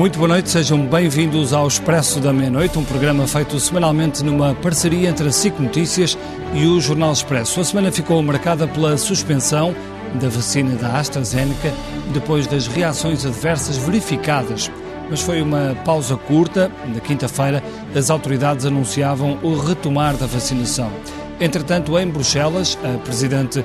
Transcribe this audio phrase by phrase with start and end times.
[0.00, 5.10] Muito boa noite, sejam bem-vindos ao Expresso da Meia-Noite, um programa feito semanalmente numa parceria
[5.10, 6.16] entre a SIC Notícias
[6.54, 7.60] e o Jornal Expresso.
[7.60, 9.76] A semana ficou marcada pela suspensão
[10.14, 11.70] da vacina da AstraZeneca
[12.14, 14.70] depois das reações adversas verificadas.
[15.10, 16.72] Mas foi uma pausa curta.
[16.86, 17.62] Na quinta-feira,
[17.94, 20.90] as autoridades anunciavam o retomar da vacinação.
[21.38, 23.62] Entretanto, em Bruxelas, a presidente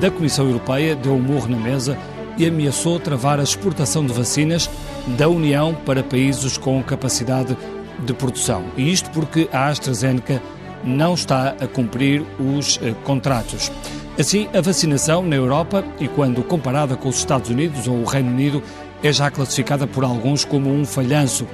[0.00, 1.98] da Comissão Europeia deu um murro na mesa
[2.38, 4.70] e ameaçou travar a exportação de vacinas
[5.06, 7.56] da União para países com capacidade
[8.00, 8.64] de produção.
[8.76, 10.42] E isto porque a AstraZeneca
[10.84, 13.70] não está a cumprir os eh, contratos.
[14.18, 18.30] Assim, a vacinação na Europa, e quando comparada com os Estados Unidos ou o Reino
[18.30, 18.62] Unido,
[19.02, 21.46] é já classificada por alguns como um falhanço.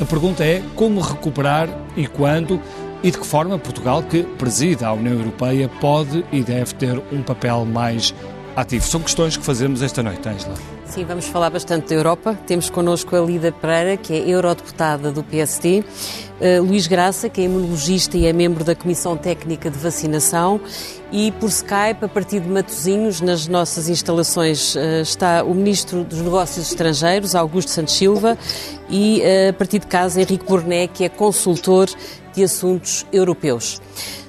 [0.00, 2.60] A pergunta é como recuperar e quando
[3.02, 7.22] e de que forma Portugal, que preside a União Europeia, pode e deve ter um
[7.22, 8.14] papel mais
[8.54, 8.84] ativo.
[8.86, 10.79] São questões que fazemos esta noite, Angela.
[10.90, 12.36] Sim, vamos falar bastante da Europa.
[12.48, 15.84] Temos connosco a Lida Pereira, que é eurodeputada do PSD, uh,
[16.40, 20.60] eh, Luís Graça, que é imunologista e é membro da Comissão Técnica de Vacinação,
[21.12, 26.20] e por Skype, a partir de Matosinhos, nas nossas instalações, uh, está o Ministro dos
[26.22, 28.36] Negócios Estrangeiros, Augusto Santos Silva,
[28.90, 31.88] e uh, a partir de casa, Henrique Borné, que é consultor
[32.34, 33.80] de assuntos europeus.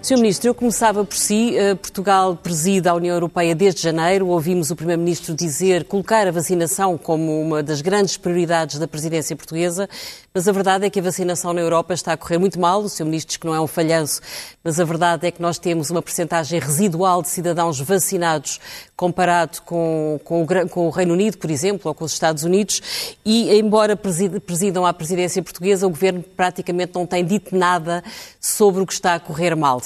[0.01, 0.17] Sr.
[0.17, 1.55] Ministro, eu começava por si.
[1.55, 4.29] Eh, Portugal preside a União Europeia desde janeiro.
[4.29, 9.87] Ouvimos o Primeiro-Ministro dizer colocar a vacinação como uma das grandes prioridades da presidência portuguesa,
[10.33, 12.81] mas a verdade é que a vacinação na Europa está a correr muito mal.
[12.81, 13.05] O Sr.
[13.05, 14.21] Ministro diz que não é um falhanço,
[14.63, 18.59] mas a verdade é que nós temos uma percentagem residual de cidadãos vacinados
[18.95, 23.15] comparado com, com, o, com o Reino Unido, por exemplo, ou com os Estados Unidos,
[23.23, 28.03] e embora presidam à presidência portuguesa, o Governo praticamente não tem dito nada
[28.39, 29.79] sobre o que está a correr mal.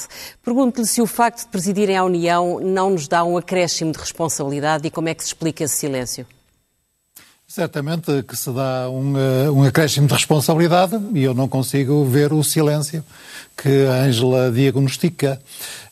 [0.44, 4.86] Pergunto-lhe se o facto de presidirem a União não nos dá um acréscimo de responsabilidade
[4.86, 6.26] e como é que se explica esse silêncio?
[7.48, 12.32] Certamente que se dá um, eh, um acréscimo de responsabilidade e eu não consigo ver
[12.32, 13.04] o silêncio
[13.56, 15.40] que a Ângela diagnostica.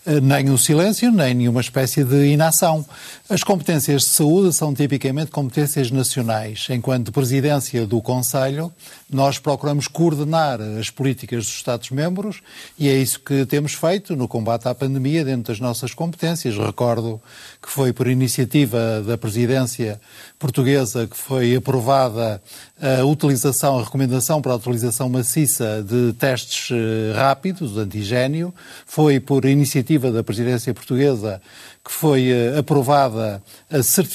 [0.05, 2.85] Eh, nem o silêncio, nem nenhuma espécie de inação.
[3.31, 6.67] As competências de saúde são tipicamente competências nacionais.
[6.71, 8.73] Enquanto presidência do Conselho,
[9.15, 12.43] nós procuramos coordenar as políticas dos Estados-membros
[12.77, 16.57] e é isso que temos feito no combate à pandemia dentro das nossas competências.
[16.57, 17.23] Recordo
[17.63, 20.01] que foi por iniciativa da presidência
[20.37, 22.43] portuguesa que foi aprovada
[22.81, 28.53] a utilização, a recomendação para a utilização maciça de testes eh, rápidos, de antigênio.
[28.85, 31.41] Foi por iniciativa da presidência portuguesa
[31.85, 33.43] que foi uh, aprovada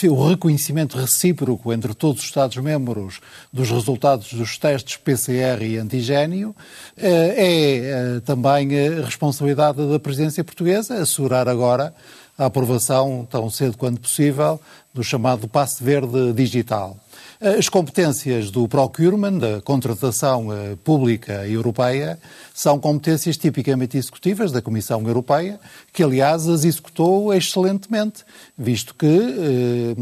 [0.09, 3.21] o reconhecimento recíproco entre todos os Estados-membros
[3.53, 6.49] dos resultados dos testes PCR e antigênio.
[6.49, 6.55] Uh,
[7.01, 11.93] é uh, também a responsabilidade da presidência portuguesa assegurar agora
[12.35, 14.59] a aprovação, tão cedo quanto possível,
[14.93, 16.97] do chamado passe verde digital.
[17.41, 22.19] As competências do procurement, da contratação eh, pública europeia,
[22.53, 25.57] são competências tipicamente executivas da Comissão Europeia,
[25.93, 28.25] que aliás as executou excelentemente,
[28.57, 29.95] visto que eh,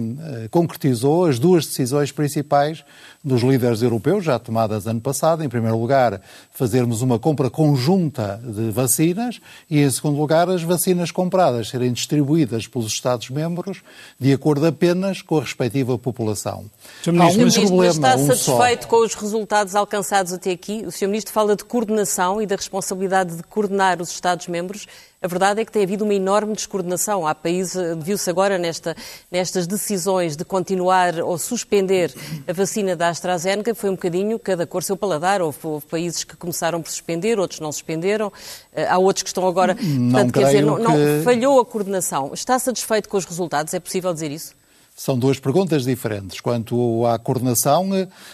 [0.46, 2.84] eh concretizou as duas decisões principais
[3.28, 5.44] dos líderes europeus, já tomadas ano passado.
[5.44, 6.22] Em primeiro lugar,
[6.52, 9.40] fazermos uma compra conjunta de vacinas
[9.70, 13.82] e, em segundo lugar, as vacinas compradas serem distribuídas pelos Estados-membros
[14.20, 16.66] de acordo apenas com a respectiva população.
[17.06, 18.88] Há um problema, está um satisfeito só.
[18.88, 20.84] com os resultados alcançados até aqui?
[20.86, 21.08] O Sr.
[21.08, 24.88] Ministro fala de coordenação e da responsabilidade de coordenar os Estados-membros.
[25.20, 27.26] A verdade é que tem havido uma enorme descoordenação.
[27.26, 28.96] Há países, viu-se agora nesta,
[29.32, 32.14] nestas decisões de continuar ou suspender
[32.48, 35.42] a vacina da AstraZeneca, foi um bocadinho cada cor seu paladar.
[35.42, 38.32] Houve, houve países que começaram por suspender, outros não suspenderam.
[38.72, 39.76] Eh, há outros que estão agora.
[39.82, 42.32] Não portanto, quer dizer, não, não, falhou a coordenação.
[42.32, 43.74] Está satisfeito com os resultados?
[43.74, 44.57] É possível dizer isso?
[45.00, 46.42] São duas perguntas diferentes.
[46.42, 47.88] Quanto à coordenação,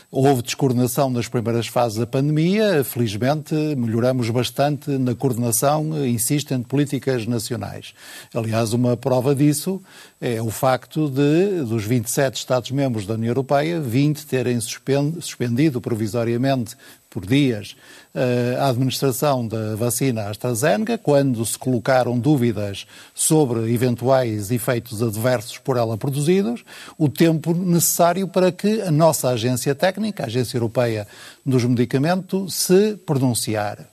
[0.10, 2.86] houve descoordenação nas primeiras fases da pandemia.
[2.86, 7.94] Felizmente, melhoramos bastante na coordenação, insisto, entre políticas nacionais.
[8.34, 9.82] Aliás, uma prova disso
[10.22, 16.78] é o facto de, dos 27 Estados-membros da União Europeia, 20 terem suspendido provisoriamente
[17.14, 17.76] por dias
[18.16, 25.78] eh, a administração da vacina AstraZeneca, quando se colocaram dúvidas sobre eventuais efeitos adversos por
[25.78, 26.66] ela produzidos,
[26.98, 31.08] o tempo necessário para que a nossa agência técnica, a Agência Europeia
[31.46, 33.88] dos Medicamentos, se pronunciar.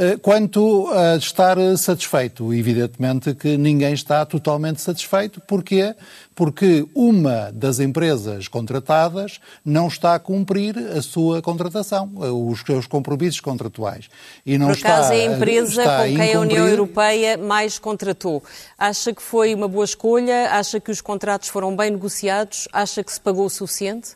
[0.00, 5.40] Eh, quanto a estar satisfeito, evidentemente que ninguém está totalmente satisfeito.
[5.40, 5.92] Porquê?
[6.36, 13.40] Porque uma das empresas contratadas não está a cumprir a sua contratação, os seus compromissos
[13.40, 14.08] contratuais.
[14.46, 18.40] E não Por acaso está, é a empresa com quem a União Europeia mais contratou.
[18.78, 20.52] Acha que foi uma boa escolha?
[20.52, 22.68] Acha que os contratos foram bem negociados?
[22.72, 24.10] Acha que se pagou o suficiente?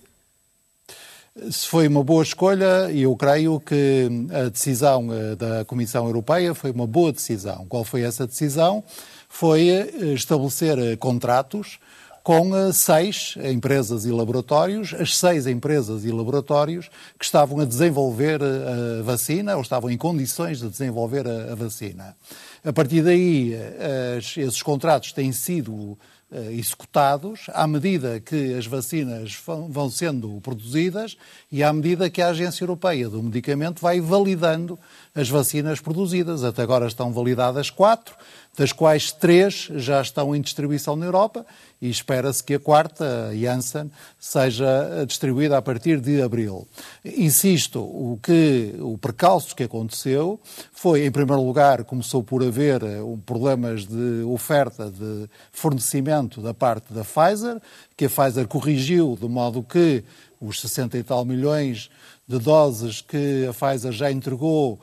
[1.51, 6.55] Se foi uma boa escolha, e eu creio que a decisão eh, da Comissão Europeia
[6.55, 7.65] foi uma boa decisão.
[7.71, 8.85] Qual foi essa decisão?
[9.31, 11.79] Foi eh, estabelecer eh, contratos
[12.23, 19.03] com seis empresas e laboratórios, as seis empresas e laboratórios que estavam a desenvolver a
[19.03, 22.15] vacina ou estavam em condições de desenvolver a, vacina.
[22.65, 23.57] A partir daí,
[24.37, 25.99] esses contratos têm sido
[26.51, 29.39] executados à medida que as vacinas
[29.69, 31.17] vão sendo produzidas
[31.51, 34.79] e à medida que a Agência Europeia do Medicamento vai validando
[35.15, 36.43] as vacinas produzidas.
[36.43, 38.15] Até agora estão validadas quatro,
[38.57, 41.47] das quais três já estão em distribuição na Europa
[41.81, 46.69] e espera-se que a quarta, a Janssen, seja distribuída a partir de abril.
[47.05, 50.39] Insisto, o que o percalço que aconteceu
[50.73, 56.93] foi, em primeiro lugar, começou por haver eh, problemas de oferta de fornecimento da parte
[56.93, 57.61] da Pfizer,
[57.97, 60.05] que a Pfizer corrigiu de modo que
[60.41, 61.91] os 60 e tal milhões
[62.29, 64.79] de doses que a Pfizer já entregou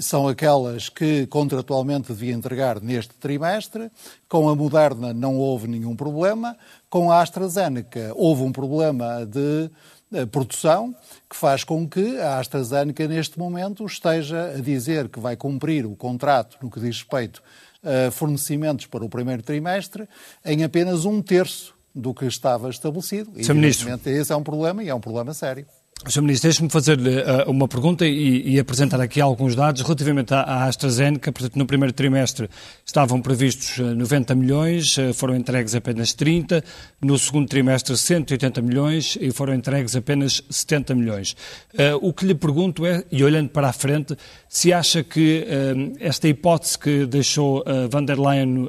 [0.00, 3.90] são aquelas que contratualmente devia entregar neste trimestre.
[4.28, 6.56] Com a Moderna não houve nenhum problema.
[6.90, 9.70] Com a AstraZeneca houve um problema de
[10.12, 10.94] eh, produção
[11.28, 15.96] que faz com que a AstraZeneca neste momento esteja a dizer que vai cumprir o
[15.96, 17.42] contrato no que diz respeito
[17.82, 20.06] a fornecimentos para o primeiro trimestre
[20.44, 23.32] em apenas um terço do que estava estabelecido.
[23.42, 23.54] Sr.
[23.54, 23.88] Ministro.
[24.04, 25.66] Esse é um problema e é um problema sério.
[26.08, 26.22] Sr.
[26.22, 30.64] Ministro, deixe-me fazer-lhe uh, uma pergunta e, e, apresentar aqui alguns dados relativamente à, à,
[30.64, 31.30] AstraZeneca.
[31.30, 32.50] Portanto, no primeiro trimestre
[32.84, 36.64] estavam previstos 90 uh, milhões, uh, foram entregues apenas 30.
[37.00, 41.36] No segundo trimestre, 180 milhões e foram entregues apenas 70 milhões.
[41.72, 44.16] Uh, o que lhe pergunto é, e olhando para a frente,
[44.48, 48.68] se acha que uh, esta hipótese que deixou van der Leyen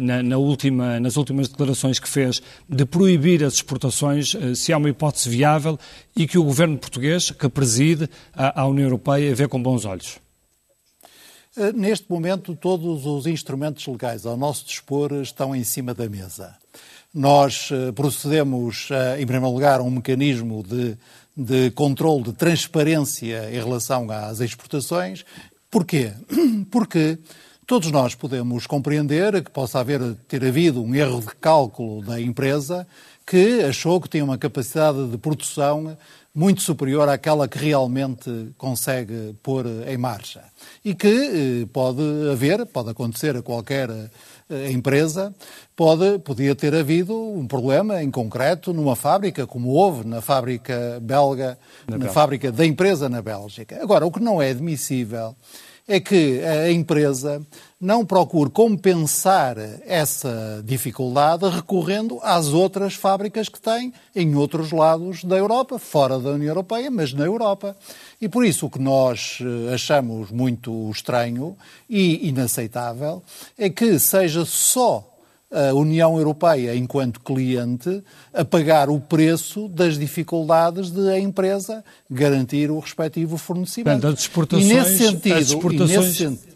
[0.00, 4.88] na, na última, nas últimas declarações que fez de proibir as exportações, se é uma
[4.88, 5.78] hipótese viável
[6.16, 10.18] e que o governo português, que preside a, a União Europeia, vê com bons olhos?
[11.74, 16.54] Neste momento, todos os instrumentos legais ao nosso dispor estão em cima da mesa.
[17.12, 18.88] Nós procedemos,
[19.18, 20.96] em primeiro lugar, a um mecanismo de
[21.36, 25.24] de controle, de transparência em relação às exportações.
[25.70, 26.12] Porquê?
[26.70, 27.18] Porque
[27.66, 32.86] todos nós podemos compreender que possa haver, ter havido um erro de cálculo da empresa
[33.26, 35.96] que achou que tinha uma capacidade de produção
[36.34, 40.44] muito superior àquela que realmente consegue pôr em marcha.
[40.84, 43.90] E que eh, pode haver, pode acontecer a qualquer
[44.50, 45.32] a empresa,
[45.76, 51.56] pode, podia ter havido um problema em concreto numa fábrica, como houve na fábrica belga,
[51.86, 53.80] na, na fábrica da empresa na Bélgica.
[53.80, 55.36] Agora, o que não é admissível
[55.86, 57.40] é que a empresa
[57.80, 59.56] não procure compensar
[59.86, 66.30] essa dificuldade recorrendo às outras fábricas que tem em outros lados da Europa, fora da
[66.30, 67.74] União Europeia, mas na Europa.
[68.20, 71.56] E por isso o que nós eh, achamos muito estranho
[71.88, 73.22] e inaceitável
[73.56, 75.06] é que seja só
[75.50, 82.70] a União Europeia, enquanto cliente, a pagar o preço das dificuldades de a empresa garantir
[82.70, 84.00] o respectivo fornecimento.
[84.00, 86.20] Portanto, as exportações, e nesse sentido, exportações...
[86.20, 86.49] E nesse,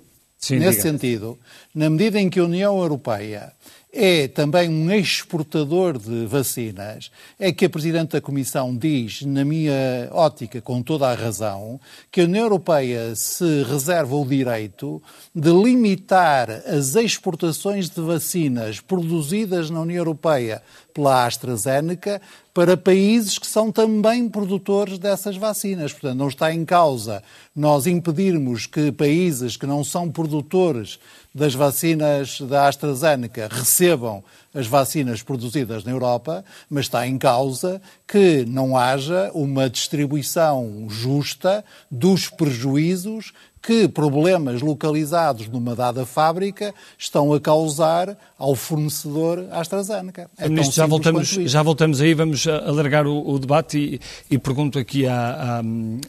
[0.44, 1.38] Sim, nesse sentido,
[1.74, 3.50] na medida em que a União Europeia
[3.94, 10.08] é também um exportador de vacinas, é que a Presidente da Comissão diz, na minha
[10.10, 15.00] ótica, com toda a razão, que a União Europeia se reserva o direito
[15.32, 20.60] de limitar as exportações de vacinas produzidas na União Europeia
[20.92, 22.20] pela AstraZeneca
[22.54, 25.92] para países que são também produtores dessas vacinas.
[25.92, 27.22] Portanto, não está em causa
[27.54, 31.00] nós impedirmos que países que não são produtores
[31.34, 34.22] das vacinas da AstraZeneca recebam
[34.54, 41.64] as vacinas produzidas na Europa, mas está em causa que não haja uma distribuição justa
[41.90, 50.30] dos prejuízos que problemas localizados numa dada fábrica estão a causar ao fornecedor AstraZeneca.
[50.38, 54.78] É Ministro, já voltamos, já voltamos aí, vamos alargar o, o debate e, e, pergunto
[54.78, 55.60] aqui à,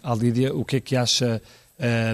[0.03, 1.41] à, à, Lídia o que é que acha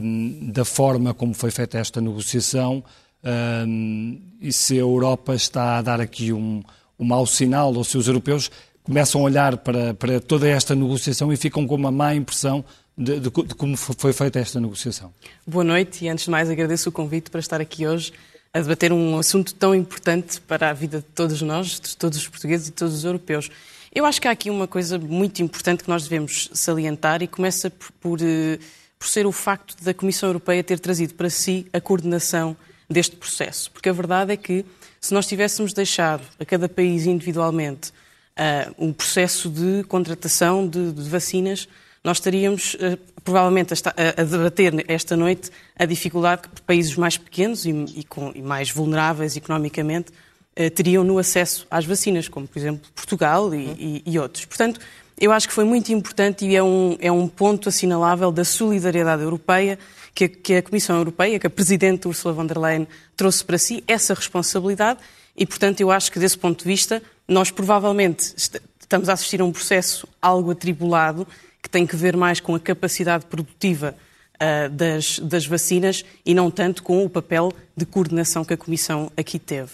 [0.03, 2.83] um, da forma como foi feita esta negociação
[3.23, 6.63] um, e se a Europa está a dar aqui um,
[6.99, 8.49] um mau sinal, ou se os europeus
[8.83, 12.65] começam a olhar para, para toda esta negociação e ficam com uma má impressão
[12.97, 15.13] de, de, de, como foi feita esta negociação.
[15.45, 18.11] Boa noite e, antes de mais, agradeço o convite para estar aqui hoje
[18.53, 22.27] a debater um assunto tão importante para a vida de todos nós, de todos os
[22.27, 23.49] portugueses e de todos os europeus.
[23.93, 27.69] Eu acho que há aqui uma coisa muito importante que nós devemos salientar e começa
[27.69, 28.59] por, por, eh,
[28.99, 32.55] por ser o facto da Comissão Europeia ter trazido para si a coordenação
[32.91, 33.71] deste processo.
[33.71, 34.65] Porque a verdade é que,
[34.99, 41.09] se nós tivéssemos deixado a cada país individualmente uh, um processo de contratação de, de
[41.09, 41.67] vacinas,
[42.03, 47.65] nós estaríamos uh, provavelmente a, a, debater esta noite a dificuldade que países mais pequenos
[47.65, 52.59] e, e, com, e mais vulneráveis economicamente uh, teriam no acesso às vacinas, como por
[52.59, 54.45] exemplo Portugal e, e, outros.
[54.45, 54.79] Portanto,
[55.19, 59.21] eu acho que foi muito importante e é um, é um ponto assinalável da solidariedade
[59.21, 59.77] europeia
[60.13, 63.57] que a, que a Comissão Europeia, que a Presidente Ursula von der Leyen trouxe para
[63.57, 64.99] si essa responsabilidade
[65.35, 69.45] e, portanto, eu acho que desse ponto de vista nós provavelmente estamos a assistir a
[69.45, 71.27] um processo algo atribulado
[71.61, 73.95] que tem que ver mais com a capacidade produtiva
[74.35, 79.11] uh, das, das vacinas e não tanto com o papel de coordenação que a Comissão
[79.15, 79.71] aqui teve.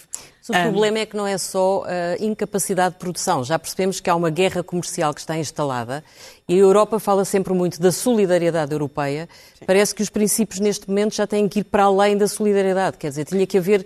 [0.50, 3.44] O problema é que não é só a uh, incapacidade de produção.
[3.44, 6.02] Já percebemos que há uma guerra comercial que está instalada
[6.48, 9.28] e a Europa fala sempre muito da solidariedade europeia.
[9.58, 9.64] Sim.
[9.66, 12.96] Parece que os princípios neste momento já têm que ir para além da solidariedade.
[12.96, 13.84] Quer dizer, tinha que haver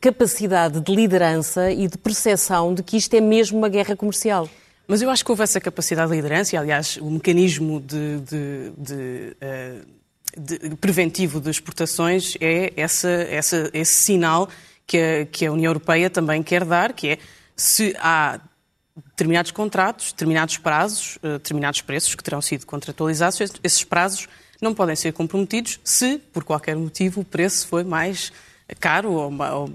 [0.00, 4.48] capacidade de liderança e de percepção de que isto é mesmo uma guerra comercial.
[4.86, 8.72] Mas eu acho que houve essa capacidade de liderança, e, aliás, o mecanismo de, de,
[8.76, 9.86] de, uh,
[10.36, 14.48] de preventivo de exportações é essa, essa, esse sinal
[14.86, 17.18] que a, que a União Europeia também quer dar, que é
[17.56, 18.40] se há
[19.06, 24.28] determinados contratos, determinados prazos, uh, determinados preços que terão sido contratualizados, esses prazos
[24.60, 28.32] não podem ser comprometidos se, por qualquer motivo, o preço foi mais
[28.80, 29.12] caro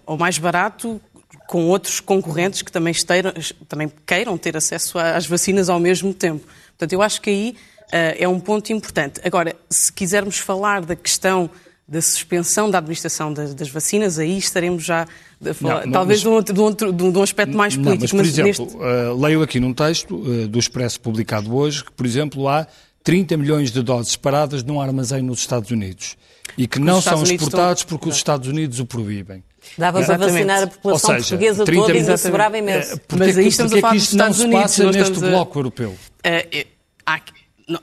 [0.05, 0.99] ou, mais barato
[1.47, 3.33] com outros concorrentes que também, esteiram,
[3.67, 6.45] também queiram ter acesso às vacinas ao mesmo tempo.
[6.69, 7.55] Portanto, eu acho que aí
[7.87, 9.19] uh, é um ponto importante.
[9.23, 11.49] Agora, se quisermos falar da questão
[11.89, 15.07] da suspensão da administração das, das vacinas, aí estaremos já
[15.43, 17.95] a falar, não, talvez mas, de, um outro, de, um, de, um, aspecto mais político.
[17.95, 18.77] Não, mas, por mas exemplo, neste...
[18.77, 22.67] uh, leio aqui num texto uh, do Expresso publicado hoje que, por exemplo, há
[23.03, 26.15] 30 milhões de doses paradas num armazém nos Estados Unidos
[26.55, 27.97] e que não são exportados estão...
[27.97, 29.43] porque os Estados Unidos o proibem.
[29.77, 32.95] Dava para vacinar a população seja, portuguesa toda e sobrava imenso.
[32.95, 34.13] Uh, Mas aí estamos a falar Unidos.
[34.13, 35.29] Mas isto não se passa neste a...
[35.29, 35.89] bloco europeu?
[35.91, 36.65] Uh,
[37.05, 37.19] há,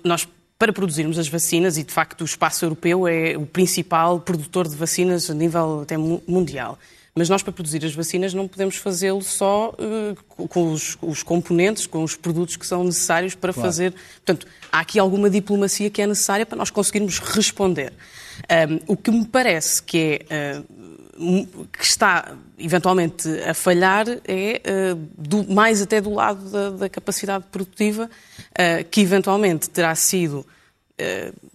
[0.04, 4.68] nós para produzirmos as vacinas, e de facto o espaço europeu é o principal produtor
[4.68, 6.78] de vacinas a nível até mundial.
[7.14, 11.86] Mas nós, para produzir as vacinas, não podemos fazê-lo só uh, com os, os, componentes,
[11.86, 13.66] com os produtos que são necessários para claro.
[13.66, 13.94] fazer.
[14.16, 17.94] Portanto, há aqui alguma diplomacia que é necessária para nós conseguirmos responder.
[18.68, 20.60] Um, o que me parece que é.
[20.60, 20.85] Uh,
[21.72, 24.60] que está eventualmente a falhar é
[24.92, 30.46] uh, do, mais até do lado da, da capacidade produtiva, uh, que eventualmente terá sido
[31.00, 31.50] uh,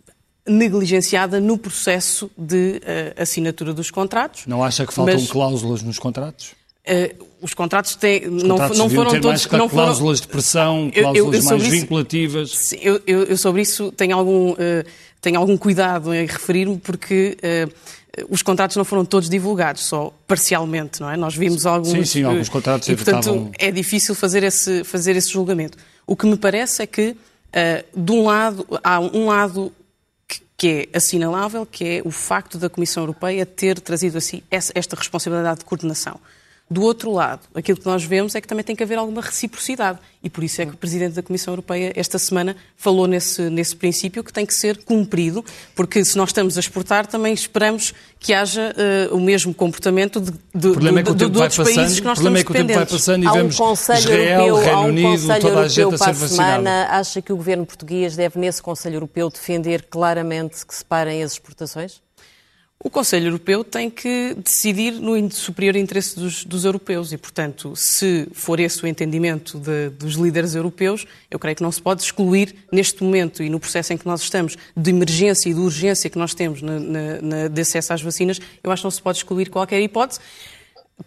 [0.45, 2.81] negligenciada no processo de
[3.15, 4.47] assinatura dos contratos.
[4.47, 6.55] Não acha que faltam mas, cláusulas nos contratos?
[7.41, 9.43] Os contratos têm, os não, contratos não foram todos.
[9.45, 12.73] Não foram, cláusulas de pressão, cláusulas eu, eu, mais vinculativas.
[12.73, 14.55] eu, eu, eu, sobre isso tenho algum,
[15.19, 17.37] tenho algum cuidado em referir-me, porque
[18.29, 21.15] os contratos não foram todos divulgados, só parcialmente, não é?
[21.15, 21.89] Nós vimos alguns...
[21.89, 23.51] Sim, sim, alguns contratos e, portanto, estavam...
[23.57, 25.77] é difícil fazer esse, fazer esse julgamento.
[26.05, 29.71] O que me parece é que, uh, de um lado, há um lado
[30.57, 35.59] que é assinalável, que é o facto da Comissão Europeia ter trazido assim esta responsabilidade
[35.59, 36.19] de coordenação.
[36.71, 39.99] Do outro lado, aquilo que nós vemos é que também tem que haver alguma reciprocidade.
[40.23, 43.75] E por isso é que o Presidente da Comissão Europeia, esta semana, falou nesse, nesse
[43.75, 45.43] princípio que tem que ser cumprido,
[45.75, 48.73] porque se nós estamos a exportar, também esperamos que haja
[49.11, 52.17] uh, o mesmo comportamento de, de, de, é de, de outros passando, países que nós
[52.19, 52.75] estamos é que dependentes.
[52.77, 55.11] O tempo vai passando e há um vemos Conselho Israel, Europeu, Reino há um Unido,
[55.11, 56.87] Conselho toda a gente Europeu a ser para a semana.
[56.89, 61.33] Acha que o Governo português deve, nesse Conselho Europeu, defender claramente que se parem as
[61.33, 62.01] exportações?
[62.83, 68.27] O Conselho Europeu tem que decidir no superior interesse dos, dos europeus e, portanto, se
[68.33, 72.55] for esse o entendimento de, dos líderes europeus, eu creio que não se pode excluir
[72.71, 76.17] neste momento e no processo em que nós estamos de emergência e de urgência que
[76.17, 79.19] nós temos na, na, na, de acesso às vacinas, eu acho que não se pode
[79.19, 80.19] excluir qualquer hipótese,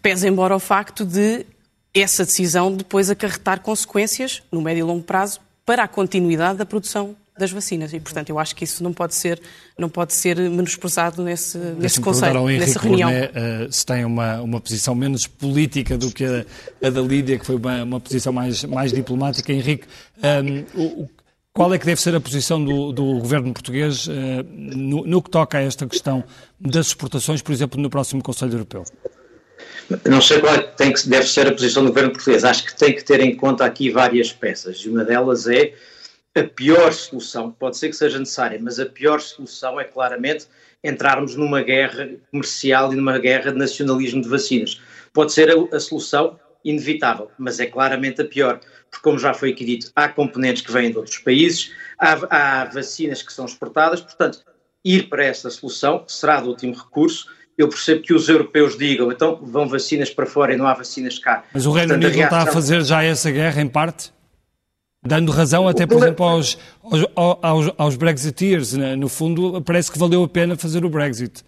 [0.01, 1.45] pese embora o facto de
[1.93, 7.17] essa decisão depois acarretar consequências no médio e longo prazo para a continuidade da produção
[7.37, 9.41] das vacinas e, portanto, eu acho que isso não pode ser,
[9.77, 13.09] não pode ser menosprezado nesse, nesse conselho, ao nessa reunião.
[13.09, 16.45] Uh, se tem uma, uma posição menos política do que a,
[16.81, 19.51] a da Lídia, que foi uma, uma posição mais, mais diplomática.
[19.51, 19.85] Henrique,
[20.75, 21.09] um, o,
[21.53, 24.11] qual é que deve ser a posição do, do governo português uh,
[24.49, 26.23] no, no que toca a esta questão
[26.59, 28.83] das exportações, por exemplo, no próximo Conselho Europeu?
[30.05, 32.43] Não sei qual é que, tem que deve ser a posição do governo português.
[32.43, 34.77] Acho que tem que ter em conta aqui várias peças.
[34.77, 35.73] E uma delas é
[36.35, 40.47] a pior solução, pode ser que seja necessária, mas a pior solução é claramente
[40.83, 44.81] entrarmos numa guerra comercial e numa guerra de nacionalismo de vacinas.
[45.13, 48.59] Pode ser a, a solução inevitável, mas é claramente a pior,
[48.91, 52.65] porque, como já foi aqui dito, há componentes que vêm de outros países, há, há
[52.65, 54.43] vacinas que são exportadas, portanto,
[54.83, 59.39] ir para esta solução será de último recurso eu percebo que os europeus digam, então
[59.41, 61.45] vão vacinas para fora e não há vacinas cá.
[61.53, 64.11] Mas o Reino Unido não está a fazer já essa guerra, em parte?
[65.05, 68.73] Dando razão até, por exemplo, aos, aos, aos, aos Brexiteers.
[68.73, 68.95] Né?
[68.95, 71.43] No fundo, parece que valeu a pena fazer o Brexit.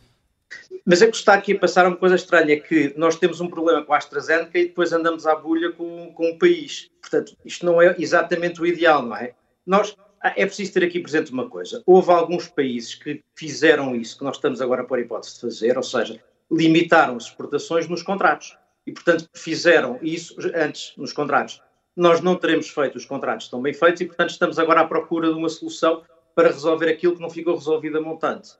[0.85, 3.49] Mas é que está aqui a passar uma coisa estranha, é que nós temos um
[3.49, 6.89] problema com a AstraZeneca e depois andamos à bulha com, com o país.
[7.01, 9.33] Portanto, isto não é exatamente o ideal, não é?
[9.65, 11.83] Nós, é preciso ter aqui presente uma coisa.
[11.85, 15.83] Houve alguns países que fizeram isso, que nós estamos agora por hipótese de fazer, ou
[15.83, 18.55] seja, limitaram as exportações nos contratos.
[18.85, 21.61] E, portanto, fizeram isso antes nos contratos
[21.97, 25.29] nós não teremos feito os contratos tão bem feitos e, portanto, estamos agora à procura
[25.29, 26.03] de uma solução
[26.35, 28.51] para resolver aquilo que não ficou resolvido a montante.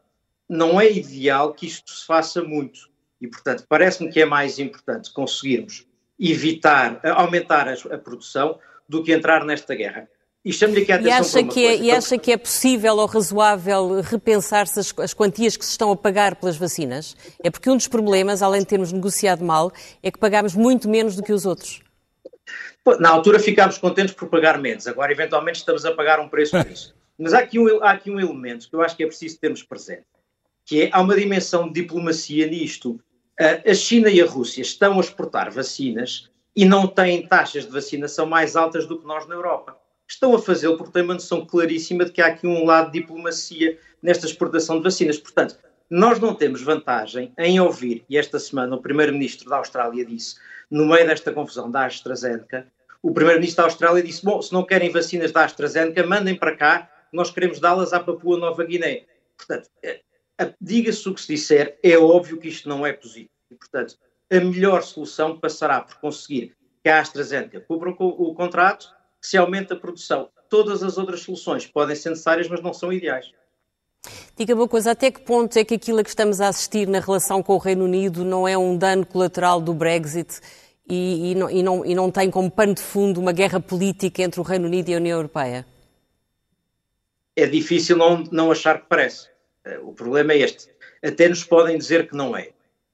[0.50, 2.90] Não é ideal que isto se faça muito
[3.22, 5.86] e, portanto, parece-me que é mais importante conseguirmos
[6.20, 8.58] evitar, aumentar a, a produção
[8.90, 10.10] do que entrar nesta guerra.
[10.44, 15.14] E, e acha, que é, e acha que é possível ou razoável repensar-se as, as,
[15.14, 17.18] quantias que se estão a pagar pelas vacinas?
[17.44, 21.18] É porque um dos problemas, além de termos negociado mal, é que pagamos muito menos
[21.18, 21.82] do que os outros.
[23.00, 26.72] Na altura ficámos contentes por pagar menos, agora eventualmente estamos a pagar um preço por
[26.72, 26.96] isso.
[27.20, 29.64] Mas há aqui, um, há aqui um elemento que eu acho que é preciso termos
[29.64, 30.06] presente,
[30.64, 33.00] que é, há uma dimensão de diplomacia nisto.
[33.40, 38.26] A China e a Rússia estão a exportar vacinas e não têm taxas de vacinação
[38.26, 39.78] mais altas do que nós na Europa.
[40.08, 43.00] Estão a fazê-lo porque têm uma noção claríssima de que há aqui um lado de
[43.00, 45.20] diplomacia nesta exportação de vacinas.
[45.20, 45.58] Portanto,
[45.90, 50.36] nós não temos vantagem em ouvir, e esta semana o Primeiro-Ministro da Austrália disse,
[50.70, 52.68] no meio desta confusão da AstraZeneca,
[53.02, 56.90] o primeiro-ministro da Austrália disse: Bom, se não querem vacinas da AstraZeneca, mandem para cá,
[57.12, 59.06] nós queremos dá-las à Papua Nova Guiné.
[59.38, 60.02] Portanto, eh,
[60.60, 63.30] diga-se o que se disser, é óbvio que isto não é positivo.
[63.58, 63.96] Portanto,
[64.30, 68.90] a melhor solução passará por conseguir que a AstraZeneca cubra o contrato,
[69.22, 70.30] que se aumente a produção.
[70.50, 73.32] Todas as outras soluções podem ser necessárias, mas não são ideais.
[74.38, 77.00] Diga-me uma coisa, até que ponto é que aquilo a que estamos a assistir na
[77.00, 80.40] relação com o Reino Unido não é um dano colateral do Brexit
[80.90, 84.22] e, e, não, e, não, e não tem como pano de fundo uma guerra política
[84.22, 85.66] entre o Reino Unido e a União Europeia?
[87.36, 89.28] É difícil não, não achar que parece.
[89.64, 90.70] Eh, o problema é este.
[91.04, 92.50] Até nos podem dizer que não é.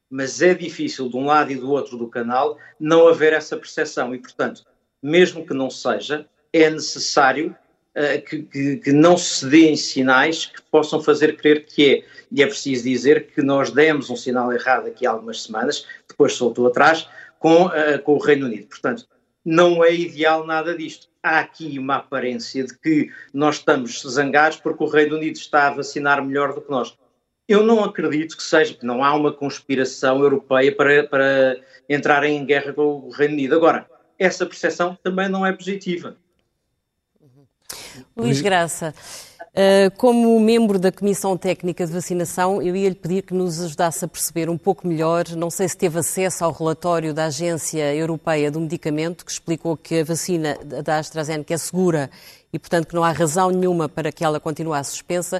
[0.09, 4.13] Mas é difícil, de um lado e do outro do canal, não haver essa percepção.
[4.13, 4.63] E, portanto,
[5.01, 7.55] mesmo que não seja, é necessário
[7.95, 12.03] uh, que, que, que, não se deem sinais que possam fazer crer que é.
[12.31, 16.33] E é preciso dizer que nós demos um sinal errado aqui há algumas semanas, depois
[16.33, 17.07] soltou atrás,
[17.43, 18.67] com, uh, com o Reino Unido.
[18.67, 19.05] Portanto,
[19.43, 21.09] não é ideal nada disto.
[21.21, 25.71] Há aqui uma aparência de que nós estamos zangados porque o Reino Unido está a
[25.71, 26.97] vacinar melhor do que nós.
[27.45, 32.45] Eu não acredito que seja, que não há uma conspiração europeia para, para entrar em
[32.45, 33.55] guerra com o Reino Unido.
[33.55, 36.15] Agora, essa percepção também não é positiva.
[38.15, 38.95] Luís Graça,
[39.97, 44.07] como membro da Comissão Técnica de Vacinação, eu ia lhe pedir que nos ajudasse a
[44.07, 48.59] perceber um pouco melhor, não sei se teve acesso ao relatório da Agência Europeia do
[48.59, 52.09] Medicamento, que explicou que a vacina da AstraZeneca é segura
[52.51, 55.39] e, portanto, que não há razão nenhuma para que ela continue suspensa.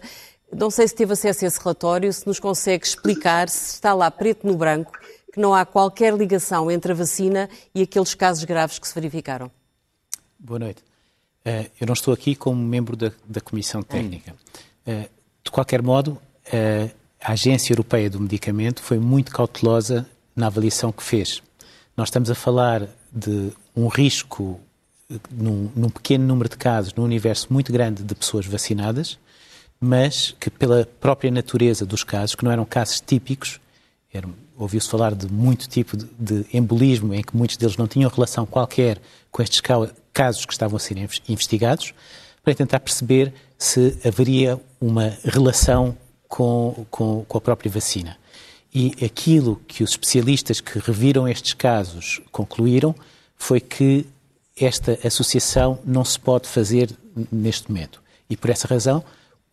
[0.52, 4.12] Não sei se teve acesso a esse relatório, se nos consegue explicar se está lá
[4.12, 4.92] preto no branco
[5.34, 9.50] que não há qualquer ligação entre a vacina e aqueles casos graves que se verificaram.
[10.38, 10.93] Boa noite.
[11.46, 14.34] Uh, eu não estou aqui como membro da, da Comissão Técnica.
[14.88, 15.10] Uh,
[15.44, 16.12] de qualquer modo,
[16.48, 21.44] uh, a Agência Europeia do Medicamento foi muito cautelosa na avaliação que fez.
[21.98, 24.60] Nós estamos a falar de um risco
[25.30, 29.20] num, num, pequeno número de casos, num universo muito grande de pessoas vacinadas,
[29.80, 33.60] mas que pela própria natureza dos casos, que não eram casos típicos,
[34.58, 38.46] ouviu-se falar de muito tipo de, de, embolismo, em que muitos deles não tinham relação
[38.46, 39.00] qualquer
[39.34, 39.62] com estes
[40.14, 40.96] casos que estavam a ser
[41.28, 41.94] investigados,
[42.44, 48.16] para tentar perceber se haveria uma relação com, com, com a própria vacina.
[48.74, 52.94] E aquilo que os especialistas que reviram estes casos concluíram
[53.36, 54.06] foi que
[54.56, 56.92] esta associação não se pode fazer
[57.32, 58.04] neste momento.
[58.30, 59.04] E por essa razão,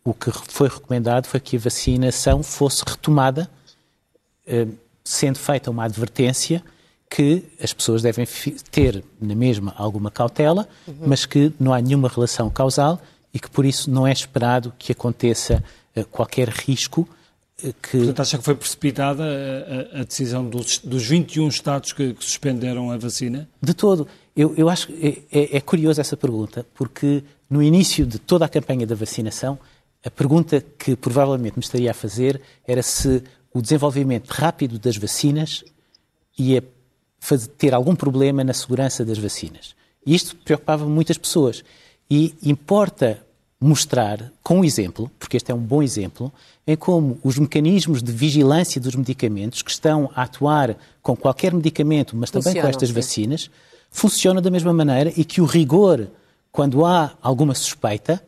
[0.03, 3.49] o que foi recomendado foi que a vacinação fosse retomada,
[4.45, 4.67] eh,
[5.03, 6.63] sendo feita uma advertência
[7.13, 8.25] que as pessoas devem
[8.71, 10.95] ter na mesma alguma cautela, uhum.
[11.07, 13.01] mas que não há nenhuma relação causal
[13.33, 15.61] e que por isso não é esperado que aconteça
[15.93, 17.97] uh, qualquer risco uh, que...
[17.97, 22.23] Portanto, acha que foi precipitada a, a, a decisão dos, dos 21 Estados que, que,
[22.23, 23.49] suspenderam a vacina?
[23.61, 24.07] De todo.
[24.33, 28.45] Eu, eu acho que é, é, é curiosa essa pergunta, porque no início de toda
[28.45, 29.59] a campanha da vacinação,
[30.05, 33.21] a pergunta que provavelmente me estaria a fazer era se
[33.53, 35.61] o desenvolvimento rápido das vacinas
[36.39, 36.63] ia
[37.21, 39.75] fazer, ter algum problema na segurança das vacinas.
[40.05, 41.63] E isto preocupava muitas pessoas.
[42.09, 43.23] E importa
[43.59, 46.33] mostrar, com um exemplo, porque este é um bom exemplo,
[46.65, 52.17] em como os mecanismos de vigilância dos medicamentos que estão a atuar com qualquer medicamento,
[52.17, 52.95] mas também com estas sim.
[52.95, 53.51] vacinas,
[53.91, 56.07] funcionam da mesma maneira e que o rigor,
[56.51, 58.21] quando há alguma suspeita,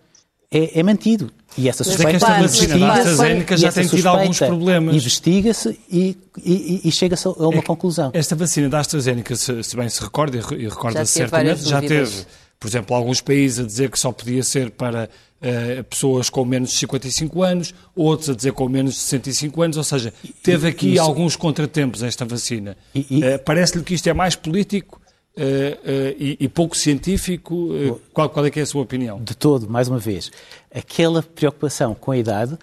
[0.54, 1.32] é, é mantido.
[1.58, 4.96] E essa suspeita Mas é que esta vacina da AstraZeneca já tem tido alguns problemas.
[4.96, 8.12] Investiga-se e, e, e chega-se a uma é conclusão.
[8.14, 12.26] Esta vacina da AstraZeneca, se, se bem se recorda, e recorda-se certamente, já teve,
[12.60, 16.70] por exemplo, alguns países a dizer que só podia ser para uh, pessoas com menos
[16.70, 20.12] de 55 anos, outros a dizer com menos de 65 anos, ou seja,
[20.42, 21.04] teve aqui Isso.
[21.04, 22.76] alguns contratempos esta vacina.
[22.96, 25.03] Uh, Parece-lhe que isto é mais político
[25.36, 27.56] Uh, uh, e, e, pouco científico.
[27.56, 29.20] Uh, qual, qual, é que é a sua opinião?
[29.20, 30.32] De todo, mais uma vez.
[30.74, 32.56] Aquela preocupação com a idade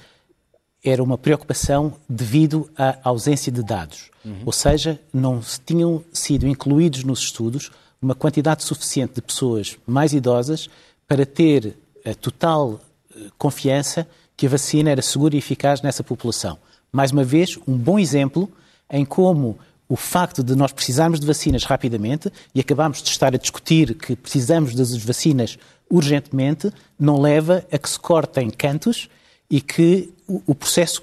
[0.85, 4.11] era uma preocupação devido à ausência de dados.
[4.25, 4.43] Uhum.
[4.47, 10.71] Ou seja, não tinham sido incluídos nos estudos uma quantidade suficiente de pessoas mais idosas
[11.09, 12.81] para ter a total
[13.37, 14.07] confiança
[14.37, 16.57] que a vacina era segura e eficaz nessa população.
[16.93, 18.51] Mais uma vez, um bom exemplo
[18.91, 19.59] em como
[19.91, 24.15] o facto de nós precisarmos de vacinas rapidamente e acabamos de estar a discutir que
[24.15, 25.59] precisamos das vacinas
[25.91, 29.11] urgentemente, não leva a que se cortem cantos
[29.51, 31.03] e que o, processo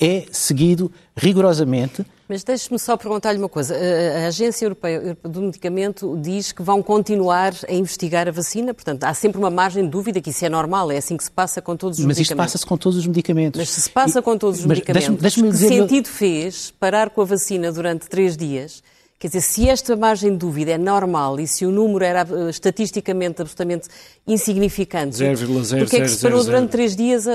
[0.00, 3.76] é seguido rigorosamente mas deixe-me só perguntar-lhe uma coisa.
[3.76, 9.12] A Agência Europeia do Medicamento diz que vão continuar a investigar a vacina, portanto, há
[9.12, 11.76] sempre uma margem de dúvida que isso é normal, é assim que se passa com
[11.76, 12.44] todos os mas medicamentos.
[12.44, 13.58] Mas isto passa-se com todos os medicamentos.
[13.58, 16.08] Mas se se passa com todos os mas medicamentos, deixe -me, deixe -me que sentido
[16.08, 18.82] fez parar com a vacina durante três dias
[19.22, 22.50] Quer dizer, se esta margem de dúvida é normal e se o número era uh,
[22.50, 23.86] estatisticamente absolutamente
[24.26, 27.32] insignificante, 0,000, porquê é que se parou durante três dias a,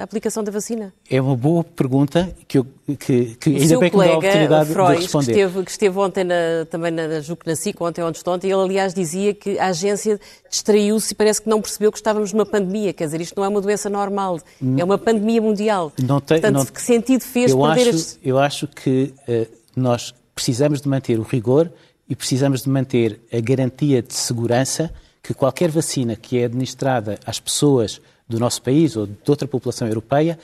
[0.00, 0.92] a, aplicação da vacina?
[1.08, 2.66] É uma boa pergunta que, eu,
[2.98, 5.24] que, que ainda bem que me dá a oportunidade Freud, de responder.
[5.26, 6.34] Que esteve, que esteve ontem na,
[6.68, 10.18] também na Juc na SIC, ontem de ontem, ele aliás dizia que a agência
[10.50, 12.92] distraiu-se e parece que não percebeu que estávamos numa pandemia.
[12.92, 15.92] Quer dizer, isto não é uma doença normal, não, é uma pandemia mundial.
[15.96, 18.18] Não tem, Portanto, não, que sentido fez eu perder acho, este...
[18.20, 19.46] Eu acho que uh,
[19.76, 21.70] nós precisamos de manter o rigor
[22.08, 24.92] e precisamos de manter a garantia de segurança
[25.22, 29.88] que qualquer vacina que é administrada às pessoas do nosso país ou de outra população
[29.88, 30.38] europeia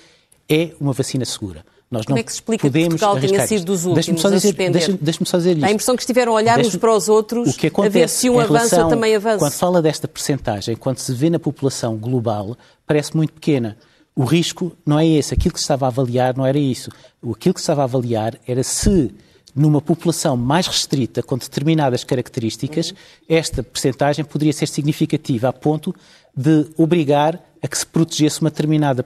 [0.48, 1.64] é uma vacina segura.
[1.90, 4.70] Nós Como é que se explica podemos que Portugal tenha sido dos últimos a suspender?
[4.70, 5.64] Deixe-me deixe só dizer isto.
[5.64, 8.08] A impressão que estiveram a olhar uns para os outros, o que acontece a ver
[8.08, 9.38] se um avança também avança.
[9.38, 13.76] Quando fala desta percentagem, quando se vê na população global, parece muito pequena.
[14.14, 15.34] O risco não é esse.
[15.34, 16.90] Aquilo que se estava a avaliar não era isso.
[17.28, 19.12] Aquilo que se estava a avaliar era se
[19.54, 22.94] numa população mais restrita, com determinadas características,
[23.28, 25.94] esta percentagem poderia ser significativa a ponto
[26.36, 29.04] de obrigar a que se protegesse uma determinada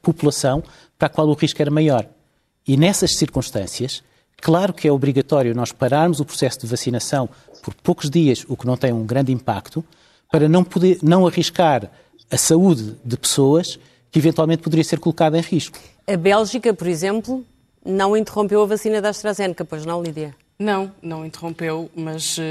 [0.00, 0.62] população
[0.98, 2.06] para a qual o risco era maior.
[2.66, 4.02] E nessas circunstâncias,
[4.40, 7.28] claro que é obrigatório nós pararmos o processo de vacinação
[7.62, 9.84] por poucos dias, o que não tem um grande impacto,
[10.30, 11.90] para não, poder, não arriscar
[12.30, 13.78] a saúde de pessoas
[14.10, 15.78] que eventualmente poderia ser colocada em risco.
[16.06, 17.44] A Bélgica, por exemplo,
[17.84, 20.34] não interrompeu a vacina da AstraZeneca, pois não, Lídia?
[20.58, 22.42] Não, não interrompeu, mas uh,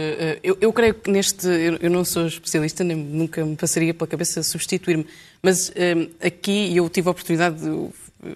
[0.44, 1.48] eu, eu, creio que neste.
[1.48, 5.06] Eu, eu, não sou especialista, nem nunca me passaria pela cabeça substituir-me,
[5.42, 7.90] mas uh, aqui eu tive a oportunidade, de,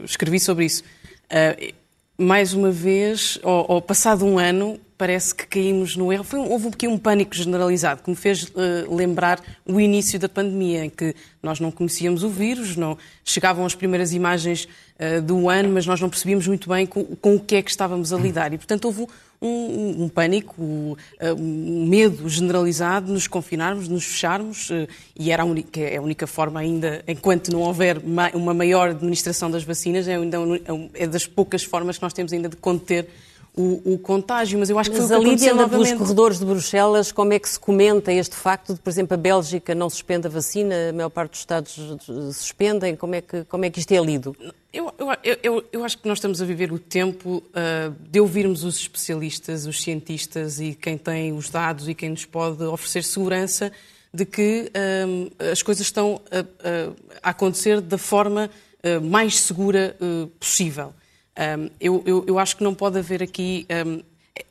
[0.05, 0.81] escrevi sobre isso.
[1.25, 1.73] Uh,
[2.17, 6.23] mais uma vez, ao, ao, passado um ano, parece que caímos no erro.
[6.23, 10.85] Foi, houve aqui um pânico generalizado que me fez uh, lembrar o início da pandemia,
[10.85, 14.67] em que nós não conhecíamos o vírus, não chegavam as primeiras imagens
[14.99, 17.69] uh, do ano, mas nós não percebíamos muito bem com, com, o que é que
[17.69, 18.53] estávamos a lidar.
[18.53, 19.07] E, portanto, houve
[19.41, 20.95] um, um pânico, um,
[21.37, 25.97] um, medo generalizado de nos confinarmos, de nos fecharmos, uh, e era a única, é
[25.97, 30.37] a única forma ainda, enquanto não houver ma uma maior administração das vacinas, é, ainda,
[30.93, 33.07] é das poucas formas que nós temos ainda de conter
[33.57, 36.45] o, o, contágio, mas eu acho que mas foi o que anda pelos corredores de
[36.45, 40.27] Bruxelas, como é que se comenta este facto de, por exemplo, a Bélgica não suspende
[40.27, 41.79] a vacina, a maior parte dos Estados
[42.33, 44.35] suspendem, como é que, como é que isto é lido?
[44.73, 48.65] Eu, eu, eu, eu acho que nós estamos a viver o tempo uh, de ouvirmos
[48.65, 53.71] os especialistas, os cientistas e quem tem os dados e quem nos pode oferecer segurança
[54.13, 56.39] de que uh, as coisas estão a,
[57.23, 58.49] a, acontecer da forma
[58.83, 59.95] uh, mais segura
[60.37, 60.93] possível.
[61.37, 64.01] Um, eu, eu, eu, acho que não pode haver aqui um,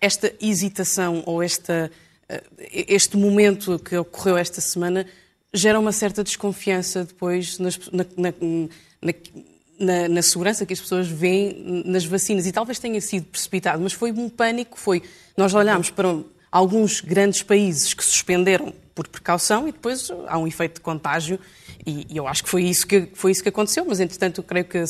[0.00, 1.90] esta hesitação ou esta,
[2.30, 5.06] uh, este momento que ocorreu esta semana
[5.52, 8.34] gera uma certa desconfiança depois nas, na, na,
[9.78, 12.46] na, na, segurança que as pessoas veem nas vacinas.
[12.46, 14.78] E talvez tenha sido precipitado, mas foi um pânico.
[14.78, 15.02] Foi
[15.36, 16.18] nós olhámos para
[16.50, 21.38] alguns grandes países que suspenderam por precaução e depois há um efeito de contágio
[21.84, 23.84] e, e eu acho que foi isso que foi isso que aconteceu.
[23.84, 24.84] Mas entretanto, eu creio que uh,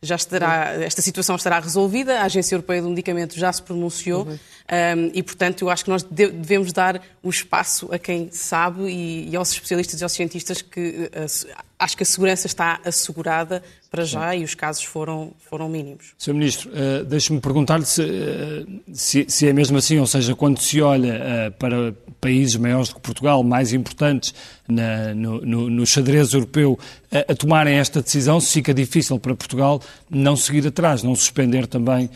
[0.00, 4.34] já estará, esta situação estará resolvida, a Agência Europeia do Medicamento já se pronunciou uhum.
[4.34, 9.28] um, e, portanto, eu acho que nós devemos dar o espaço a quem sabe e,
[9.30, 14.04] e aos especialistas e aos cientistas que uh, acho que a segurança está assegurada para
[14.04, 16.12] já e os casos foram, foram mínimos.
[16.18, 16.34] Sr.
[16.34, 20.82] Ministro, uh, deixe-me perguntar-lhe se, uh, se, se, é mesmo assim, ou seja, quando se
[20.82, 21.14] olha
[21.48, 24.34] uh, para países maiores do que Portugal, mais importantes
[24.68, 26.78] na, no, no, no, xadrez europeu,
[27.10, 31.66] a, a, tomarem esta decisão, se fica difícil para Portugal não seguir atrás, não suspender
[31.66, 32.10] também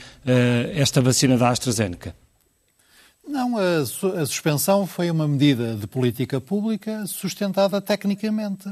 [0.75, 2.15] esta vacina da AstraZeneca.
[3.27, 3.79] Não, a,
[4.21, 8.69] a, suspensão foi uma medida de política pública sustentada tecnicamente.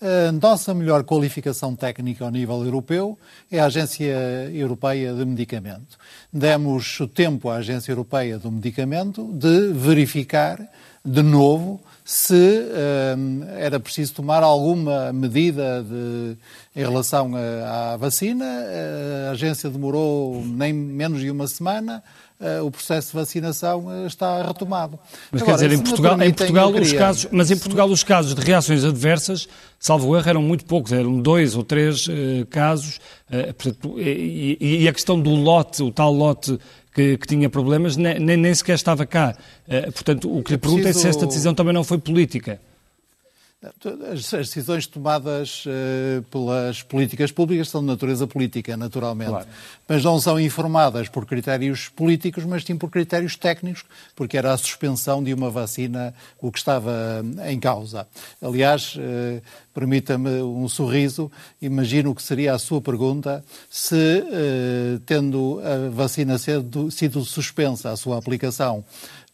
[0.00, 3.18] A nossa melhor qualificação técnica ao nível europeu
[3.52, 5.98] é a Agência Europeia de Medicamento.
[6.32, 10.58] Demos tempo à Agência Europeia do Medicamento de verificar
[11.04, 16.36] de novo se uh, era preciso tomar alguma medida de,
[16.74, 18.44] em relação à vacina.
[19.28, 22.02] A agência demorou nem menos de uma semana.
[22.40, 24.98] Uh, o processo de vacinação uh, está retomado.
[25.30, 28.34] Mas Agora, quer dizer, em Portugal, em Portugal os casos, mas em Portugal os casos
[28.34, 29.46] de reações adversas,
[29.78, 32.98] salvo erro, eram muito poucos, eram dois ou três uh, casos.
[33.56, 36.58] Portanto, e, e, a questão do lote, o tal lote
[36.92, 39.36] que, que tinha problemas, nem, nem, sequer estava cá.
[39.94, 42.58] portanto, o que lhe pergunto é se esta decisão também não foi política.
[44.10, 49.28] As, decisões tomadas uh, pelas políticas públicas são de natureza política, naturalmente.
[49.28, 49.46] Claro.
[49.86, 53.84] Mas não são informadas por critérios políticos, mas sim por critérios técnicos,
[54.16, 58.08] porque era a suspensão de uma vacina o que estava em causa.
[58.40, 59.42] Aliás, uh,
[59.74, 66.90] permita-me um sorriso, imagino que seria a sua pergunta se, uh, tendo a vacina sido,
[66.90, 68.82] sido suspensa, a sua aplicação,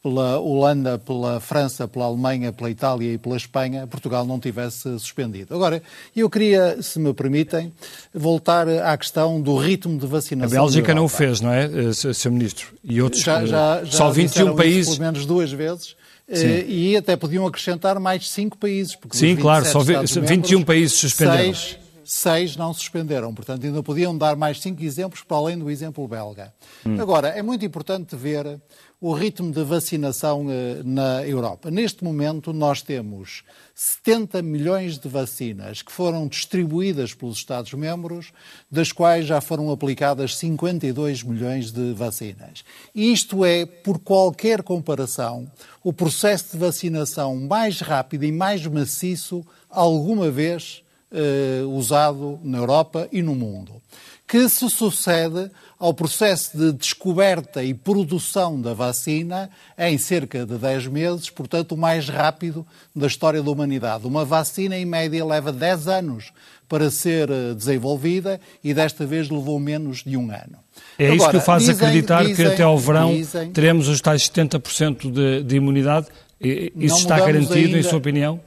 [0.06, 5.52] pela Holanda, pela França, pela Alemanha, pela Itália e pela Espanha, Portugal não tivesse suspendido.
[5.52, 5.82] Agora,
[6.14, 7.72] eu queria, se me permitem,
[8.14, 10.58] voltar à questão do ritmo de vacinação.
[10.58, 12.30] A Bélgica não o fez, não é, eh, Sr.
[12.30, 12.68] Ministro?
[12.84, 13.20] E outros.
[13.20, 14.94] Já, já, já só 21 países.
[14.96, 15.96] Pelo menos duas vezes.
[16.28, 16.64] Eh, Sim.
[16.68, 18.96] E até podiam acrescentar mais cinco países.
[19.10, 21.52] Sim, claro, só 21 países suspenderam.
[21.52, 23.34] Seis, seis não suspenderam.
[23.34, 26.54] Portanto, ainda podiam dar mais cinco exemplos para além do exemplo belga.
[26.86, 27.00] Hum.
[27.00, 28.60] Agora, é muito importante ver
[29.00, 31.70] o ritmo de vacinação eh, na Europa.
[31.70, 38.32] Neste momento, nós temos 70 milhões de vacinas que foram distribuídas pelos Estados-membros,
[38.70, 42.64] das quais já foram aplicadas 52 milhões de vacinas.
[42.94, 45.46] Isto é, por qualquer comparação,
[45.84, 50.82] o processo de vacinação mais rápido e mais maciço alguma vez
[51.12, 53.80] eh, usado na Europa e no mundo,
[54.26, 60.86] que se sucede ao processo de descoberta e produção da vacina em cerca de 10
[60.86, 64.06] meses, portanto, o mais rápido da história da humanidade.
[64.06, 66.32] Uma vacina, em média, leva 10 anos
[66.68, 70.58] para ser eh, desenvolvida e desta vez levou menos de um ano.
[70.98, 73.88] É Agora, isso que o faz dizem, acreditar dizem, que até ao verão dizem, teremos
[73.88, 76.06] os tais 70% de, de imunidade?
[76.40, 78.40] Isso está garantido, ainda, em sua opinião?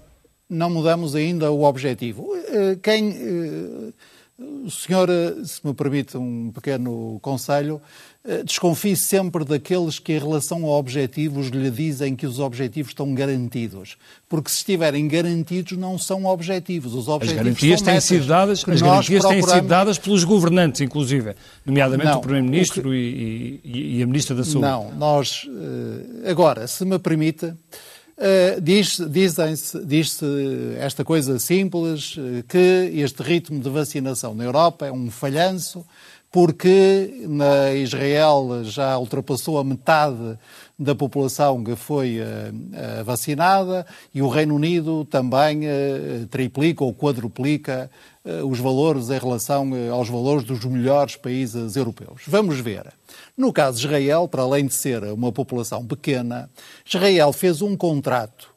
[0.49, 2.27] Não mudamos ainda o objetivo.
[2.35, 3.93] Eh, quem
[4.39, 5.10] eh, o senhor,
[5.43, 7.82] se me permite um pequeno conselho,
[8.23, 13.13] eh, desconfie sempre daqueles que, em relação a objetivos, lhe dizem que os objetivos estão
[13.13, 13.97] garantidos.
[14.28, 16.93] Porque se estiverem garantidos, não são objetivos.
[16.93, 19.45] Os objetivos as garantias têm sido dadas, as garantias procuramos...
[19.45, 21.34] têm sido dadas pelos governantes, inclusive,
[21.65, 22.95] nomeadamente não, o Primeiro-Ministro que...
[22.95, 24.62] e, e, e, a Ministra da Saúde.
[24.62, 25.47] Não, nós.
[26.23, 27.54] Eh, agora, se me permite.
[28.19, 29.38] Uh, Diz-se diz
[29.86, 30.19] diz
[30.77, 35.86] esta coisa simples, uh, que este ritmo de vacinação na Europa é um falhanço,
[36.29, 40.38] porque na Israel já ultrapassou a metade
[40.79, 45.61] da população que foi uh, vacinada e o Reino Unido também
[46.29, 47.91] triplica ou quadruplica
[48.45, 52.21] os valores em relação aos valores dos melhores países europeus.
[52.27, 52.93] Vamos ver.
[53.35, 56.49] No caso de Israel, para além de ser uma população pequena,
[56.85, 58.48] Israel fez um contrato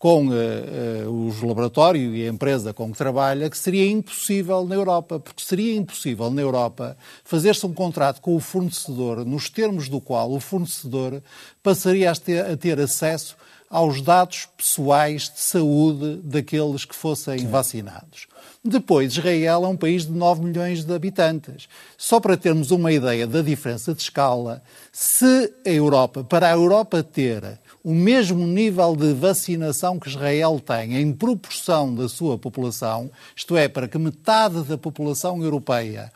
[0.00, 4.74] com uh, uh, os laboratórios e a empresa com que trabalha, que seria impossível na
[4.74, 10.00] Europa, porque seria impossível na Europa fazer-se um contrato com o fornecedor, nos termos do
[10.00, 11.22] qual o fornecedor
[11.62, 13.36] passaria a ter, a ter acesso
[13.68, 17.48] aos dados pessoais de saúde daqueles que fossem Sim.
[17.48, 18.26] vacinados.
[18.62, 21.66] Depois, Israel é um país de 9 milhões de habitantes.
[21.96, 27.02] Só para termos uma ideia da diferença de escala, se a Europa, para a Europa
[27.02, 33.56] ter o mesmo nível de vacinação que Israel tem em proporção da sua população, isto
[33.56, 36.12] é, para que metade da população europeia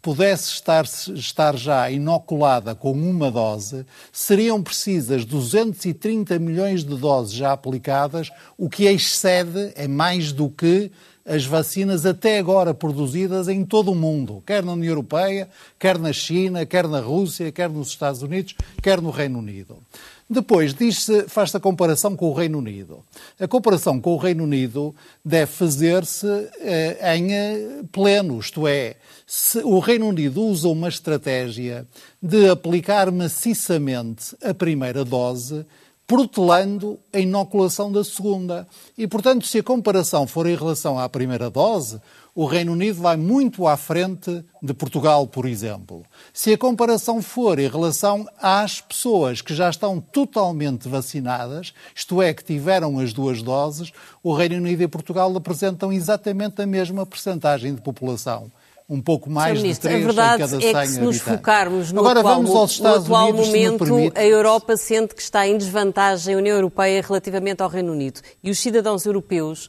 [0.00, 7.50] pudesse estar, estar já inoculada com uma dose, seriam precisas 230 milhões de doses já
[7.52, 10.92] aplicadas, o que excede, é mais do que
[11.28, 16.12] as vacinas até agora produzidas em todo o mundo, quer na União Europeia, quer na
[16.12, 19.76] China, quer na Rússia, quer nos Estados Unidos, quer no Reino Unido.
[20.30, 20.74] Depois
[21.28, 23.02] faz-se a comparação com o Reino Unido.
[23.40, 26.26] A comparação com o Reino Unido deve fazer-se
[26.60, 31.86] eh, em eh, pleno, isto é, se o Reino Unido usa uma estratégia
[32.22, 35.64] de aplicar maciçamente a primeira dose,
[36.08, 38.66] protelando a inoculação da segunda.
[38.96, 42.00] E, portanto, se a comparação for em relação à primeira dose,
[42.34, 46.06] o Reino Unido vai muito à frente de Portugal, por exemplo.
[46.32, 52.32] Se a comparação for em relação às pessoas que já estão totalmente vacinadas, isto é,
[52.32, 53.92] que tiveram as duas doses,
[54.22, 58.50] o Reino Unido e Portugal apresentam exatamente a mesma percentagem de população
[58.88, 61.20] um pouco mais Ministro, de 3 a verdade em cada é que se nos habitantes.
[61.20, 65.14] focarmos no Agora atual, vamos aos Estados no atual Unidos, momento, se a Europa sente
[65.14, 68.20] que está em desvantagem a União Europeia relativamente ao Reino Unido.
[68.42, 69.68] E os cidadãos europeus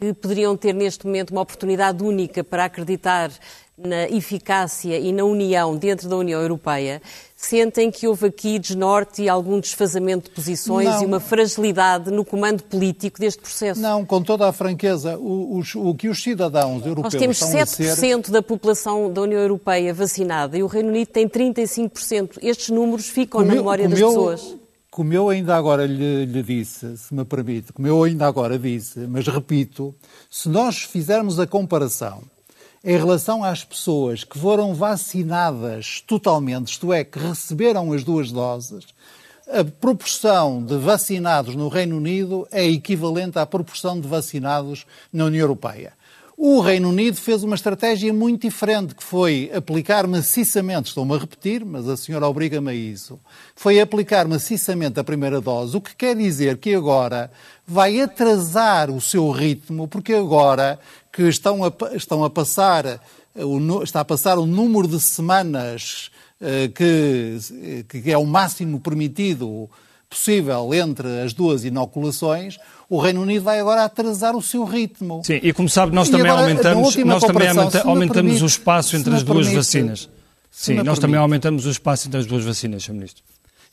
[0.00, 3.30] que poderiam ter neste momento uma oportunidade única para acreditar
[3.78, 7.00] na eficácia e na união dentro da União Europeia,
[7.46, 11.02] sentem que houve aqui desnorte e algum desfazamento de posições Não.
[11.02, 13.80] e uma fragilidade no comando político deste processo.
[13.80, 17.60] Não, com toda a franqueza, o, os- o que os cidadãos europeus Nós temos estão
[17.60, 17.94] a ser...
[17.96, 22.38] 7% da população da União Europeia vacinada e o Reino Unido tem 35%.
[22.42, 24.56] Estes números ficam na memória das como eu- pessoas.
[24.90, 29.00] Como eu ainda agora lhe, lhe disse, se me permite, como eu ainda agora disse,
[29.00, 29.94] mas repito,
[30.30, 32.22] se nós fizermos a comparação
[32.86, 38.86] em relação às pessoas que foram vacinadas totalmente, isto é, que receberam as duas doses,
[39.50, 45.42] a proporção de vacinados no Reino Unido é equivalente à proporção de vacinados na União
[45.42, 45.94] Europeia.
[46.38, 51.64] O Reino Unido fez uma estratégia muito diferente, que foi aplicar maciçamente, estou-me a repetir,
[51.64, 53.18] mas a senhora obriga-me a isso,
[53.56, 57.32] foi aplicar maciçamente a primeira dose, o que quer dizer que agora
[57.66, 60.78] vai atrasar o seu ritmo, porque agora
[61.16, 63.00] que estão a, estão a passar, eh,
[63.44, 67.38] o está a passar o número de semanas eh, que,
[68.02, 69.70] que é o máximo permitido
[70.10, 75.22] possível entre as duas inoculações, o Reino Unido vai agora atrasar o seu ritmo.
[75.24, 78.46] Sim, e como sabe, nós E também agora, aumentamos, nós também aumenta- aumentamos permite- o
[78.46, 80.08] espaço entre as duas permite- vacinas.
[80.50, 81.16] Sim, nós também permite.
[81.18, 82.92] aumentamos o espaço entre as duas vacinas, Sr.
[82.92, 83.22] Ministro.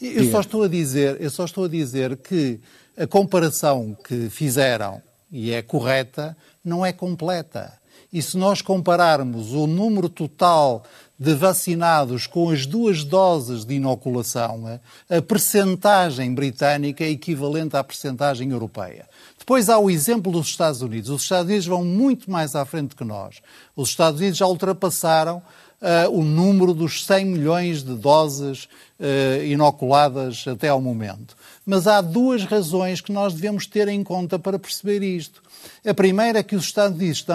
[0.01, 2.59] Eu só estou a dizer, eu só estou a dizer que
[2.97, 5.01] a comparação que fizeram
[5.31, 7.73] e é correta não é completa.
[8.11, 10.83] E se nós compararmos o número total
[11.17, 18.51] de vacinados com as duas doses de inoculação, a percentagem britânica é equivalente à percentagem
[18.51, 19.07] europeia.
[19.37, 21.09] Depois há o exemplo dos Estados Unidos.
[21.09, 23.41] Os Estados Unidos vão muito mais à frente que nós.
[23.75, 25.41] Os Estados Unidos já ultrapassaram
[25.83, 28.67] ah, o número dos 100 milhões de doses
[28.99, 31.35] ah, inoculadas até ao momento.
[31.65, 35.41] Mas há duas razões que nós devemos ter em conta para perceber isto.
[35.85, 37.25] A primeira é que os Estados Unidos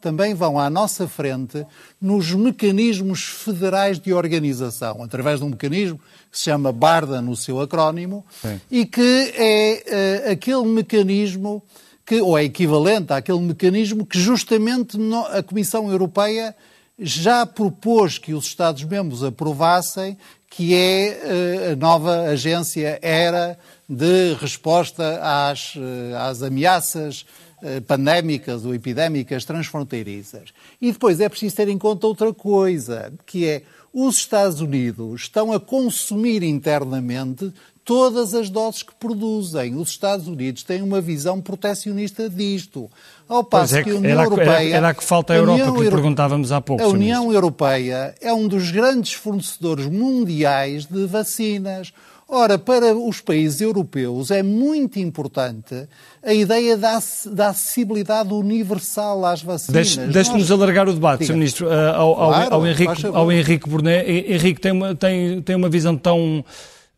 [0.00, 1.64] também vão à nossa frente
[2.00, 7.60] nos mecanismos federais de organização, através de um mecanismo que se chama BARDA no seu
[7.60, 8.60] acrónimo, Sim.
[8.70, 9.82] e que é
[10.26, 11.62] eh, aquele mecanismo
[12.04, 16.56] que, ou é equivalente àquele mecanismo que justamente no- a Comissão Europeia
[16.98, 20.16] já propôs que os Estados-membros aprovassem,
[20.50, 23.58] que é eh, a nova agência ERA
[23.88, 27.24] de resposta às, eh, às ameaças
[27.62, 30.52] eh, pandémicas ou epidémicas transfronteiriças.
[30.80, 35.52] E depois é preciso ter em conta outra coisa, que é os Estados Unidos estão
[35.52, 37.52] a consumir internamente
[37.88, 39.74] todas as doses que produzem.
[39.74, 42.90] Os Estados Unidos têm uma visão protecionista disto.
[43.26, 44.74] Ao passo é que a União era era- Europeia...
[44.76, 46.86] era a que falta a Europa, União que lhe Euro- perguntávamos há pouco, A.
[46.86, 51.90] União Europeia é um dos grandes fornecedores mundiais de vacinas.
[52.30, 55.88] Ora, para os países europeus é muito importante
[56.22, 57.00] a ideia da,
[57.32, 59.72] da acessibilidade universal às vacinas.
[59.96, 61.24] Deixe- Deixe-nos Nós- alargar o debate.
[61.24, 61.32] Sr.
[61.32, 64.06] Ministro, eh, ao, Claro, ao Henrique, ao Henrique Burnet.
[64.10, 66.44] Hen- Henrique tem uma, tem, tem uma visão tão,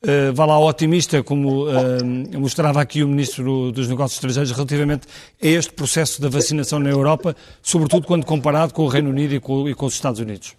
[0.03, 2.03] eh, vá lá, otimista, como eh,
[2.39, 5.07] mostrava aqui o Ministro dos Negócios Estrangeiros, relativamente
[5.43, 9.41] a este processo da vacinação na Europa, sobretudo quando comparado com o Reino Unido e
[9.41, 10.57] com, e com os Estados Unidos.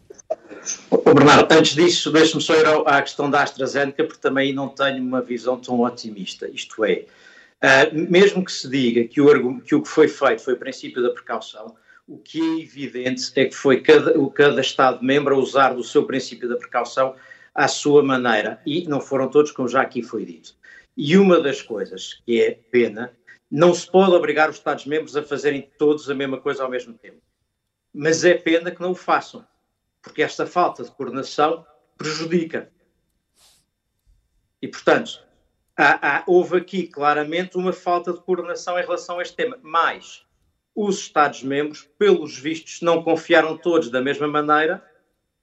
[0.91, 5.01] Ô, Bernardo, antes disso, deixe-me só ir à questão da AstraZeneca, porque também não tenho
[5.01, 6.47] uma visão tão otimista.
[6.47, 7.05] Isto é,
[7.61, 11.01] ah, mesmo que se diga que o, que o que foi feito foi o princípio
[11.01, 11.75] da precaução,
[12.07, 16.47] o que é evidente é que foi cada, cada Estado-membro a usar do seu princípio
[16.47, 17.15] da precaução
[17.53, 18.61] à sua maneira.
[18.65, 20.55] E não foram todos, como já aqui foi dito.
[20.95, 23.15] E uma das coisas que é pena,
[23.49, 27.21] não se pode obrigar os Estados-membros a fazerem todos a mesma coisa ao mesmo tempo.
[27.93, 29.45] Mas é pena que não o façam
[30.01, 31.65] porque esta falta de coordenação
[31.97, 32.71] prejudica.
[34.61, 35.23] E, portanto,
[35.77, 39.59] há, há, houve aqui claramente uma falta de coordenação em relação a este tema.
[39.61, 40.25] Mas
[40.75, 44.83] os Estados-membros, pelos vistos, não confiaram todos da mesma maneira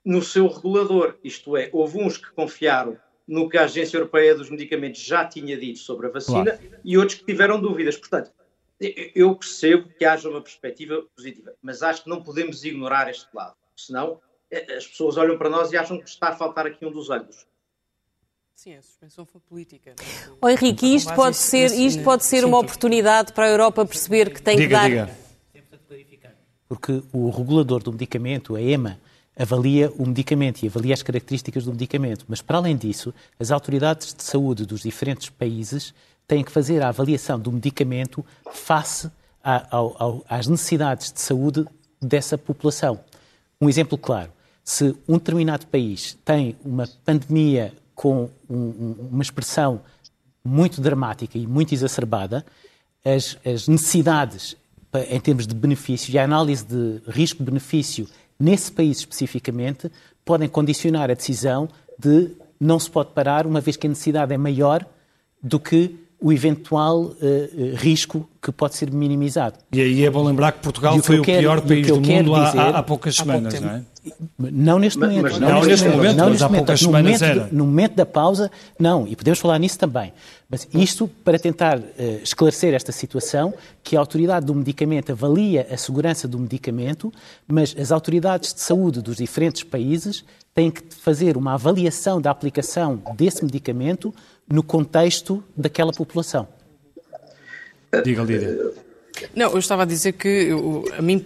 [0.03, 1.17] no seu regulador.
[1.23, 2.97] Isto é, houve uns que confiaram
[3.27, 6.79] no que a Agência Europeia dos Medicamentos já tinha dito sobre a vacina claro.
[6.83, 7.95] e outros que tiveram dúvidas.
[7.95, 8.31] Portanto,
[9.13, 13.55] eu percebo que haja uma perspectiva positiva, mas acho que não podemos ignorar este lado,
[13.75, 14.19] senão
[14.49, 17.09] eh, as pessoas olham para nós e acham que está a faltar aqui um dos
[17.09, 17.45] ângulos.
[18.55, 19.95] Sim, a suspensão foi política.
[20.41, 24.41] Oh, Henrique, isto pode ser, isto pode ser uma oportunidade para a Europa perceber que
[24.41, 24.89] tem diga, que dar...
[24.89, 25.29] Diga.
[26.67, 28.99] Porque o regulador do medicamento, a EMA,
[29.37, 32.25] avalia o medicamento e avalia as características do medicamento.
[32.27, 35.93] Mas, para além disso, as autoridades de saúde dos diferentes países
[36.27, 39.09] têm que fazer a avaliação do medicamento face
[39.43, 39.65] a,
[40.27, 41.65] às necessidades de saúde
[42.01, 42.99] dessa população.
[43.59, 44.31] Um exemplo claro:
[44.63, 49.81] se um determinado país tem uma pandemia com um, uma expressão
[50.43, 52.45] muito dramática e muito exacerbada,
[53.03, 54.55] as, as necessidades
[55.09, 58.07] em termos de benefício e a análise de risco-benefício
[58.39, 59.91] nesse país especificamente,
[60.23, 61.67] podem condicionar a decisão
[61.97, 64.85] de não se pode parar, uma vez que a necessidade é maior
[65.41, 67.15] do que o eventual uh,
[67.75, 69.57] risco que pode ser minimizado.
[69.71, 72.45] E aí é bom lembrar que Portugal que foi o, quero, pior país do mundo
[72.45, 73.83] dizer, há, há, poucas semanas, há não é?
[74.37, 75.21] Não neste momento.
[75.23, 76.83] Mas, não, não, neste momento, não neste momento.
[76.83, 77.49] No momento, era.
[77.51, 79.07] no momento da pausa, não.
[79.07, 80.13] E podemos falar nisso também.
[80.49, 81.83] Mas isto para tentar uh,
[82.23, 83.53] esclarecer esta situação,
[83.83, 87.13] que a autoridade do medicamento avalia a segurança do medicamento,
[87.47, 93.01] mas as autoridades de saúde dos diferentes países têm que fazer uma avaliação da aplicação
[93.15, 94.13] desse medicamento
[94.51, 96.47] no contexto daquela população.
[98.03, 98.88] Diga, Lídia.
[99.35, 101.25] Não, eu estava a dizer que eu, a mim,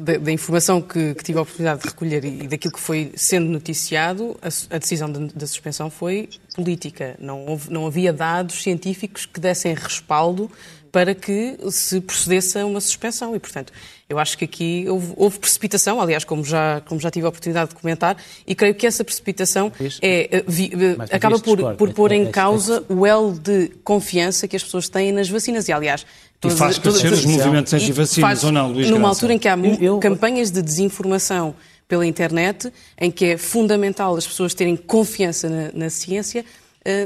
[0.00, 3.48] da, da informação que, que, tive a oportunidade de recolher e daquilo que foi sendo
[3.50, 7.16] noticiado, a, a decisão da suspensão foi política.
[7.18, 10.50] Não, houve, não havia dados científicos que dessem respaldo
[10.90, 13.34] para que se procedesse a uma suspensão.
[13.34, 13.72] E, portanto,
[14.08, 17.70] eu acho que aqui houve, houve, precipitação, aliás, como já, como já tive a oportunidade
[17.70, 20.72] de comentar, e creio que essa precipitação é, vi,
[21.10, 25.28] acaba por, por pôr em causa o elo de confiança que as pessoas têm nas
[25.28, 25.68] vacinas.
[25.68, 26.06] E, aliás,
[26.42, 29.14] e faz crescer os movimentos anti-vacinas, ou não, Luís Numa Graça?
[29.16, 29.98] altura em que há eu...
[29.98, 31.54] campanhas de desinformação
[31.86, 36.44] pela internet, em que é fundamental as pessoas terem confiança na, na ciência,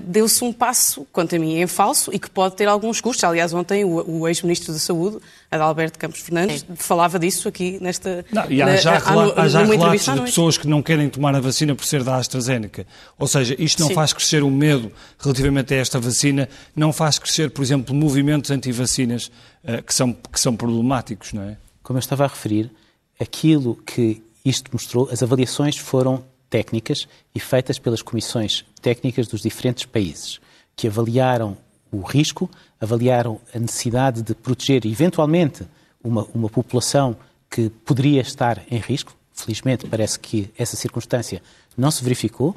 [0.05, 3.25] deu-se um passo, quanto a mim, em falso e que pode ter alguns custos.
[3.25, 5.19] Aliás, ontem o, o ex-ministro da Saúde,
[5.51, 6.77] Adalberto Campos Fernandes, Sim.
[6.77, 8.25] falava disso aqui nesta.
[8.31, 11.35] Não, e há já, na, há, há já relatos de pessoas que não querem tomar
[11.35, 12.87] a vacina por ser da AstraZeneca.
[13.19, 13.95] Ou seja, isto não Sim.
[13.95, 19.31] faz crescer o medo relativamente a esta vacina, não faz crescer, por exemplo, movimentos anti-vacinas
[19.65, 21.57] uh, que, são, que são problemáticos, não é?
[21.83, 22.71] Como eu estava a referir,
[23.19, 29.87] aquilo que isto mostrou, as avaliações foram técnicas e feitas pelas comissões técnicas dos diferentes
[29.87, 30.39] países,
[30.77, 31.57] que avaliaram
[31.91, 35.65] o risco, avaliaram a necessidade de proteger eventualmente
[36.05, 37.17] uma, uma população
[37.51, 39.15] que poderia estar em risco.
[39.33, 41.43] Felizmente, parece que essa circunstância
[41.75, 42.55] não se verificou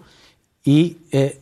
[0.66, 1.38] e eh,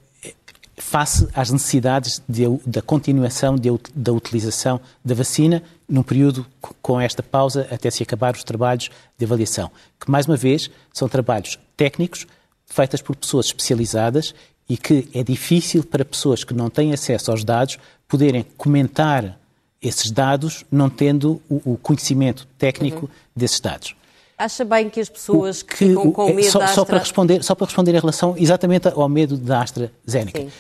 [0.77, 6.45] face às necessidades de, da continuação de, da utilização da vacina num período
[6.83, 11.09] com esta pausa até se acabar os trabalhos de avaliação, que mais uma vez são
[11.09, 12.27] trabalhos técnicos
[12.73, 14.33] feitas por pessoas especializadas
[14.67, 19.39] e que é difícil para pessoas que não têm acesso aos dados poderem comentar
[19.81, 23.11] esses dados não tendo o, o conhecimento técnico uhum.
[23.35, 23.95] desses dados.
[24.37, 26.81] Acha bem que as pessoas que, que ficam com é, medo só, da Astra...
[26.81, 30.39] só para responder Só para responder em relação exatamente ao medo da AstraZeneca.
[30.39, 30.51] Sim.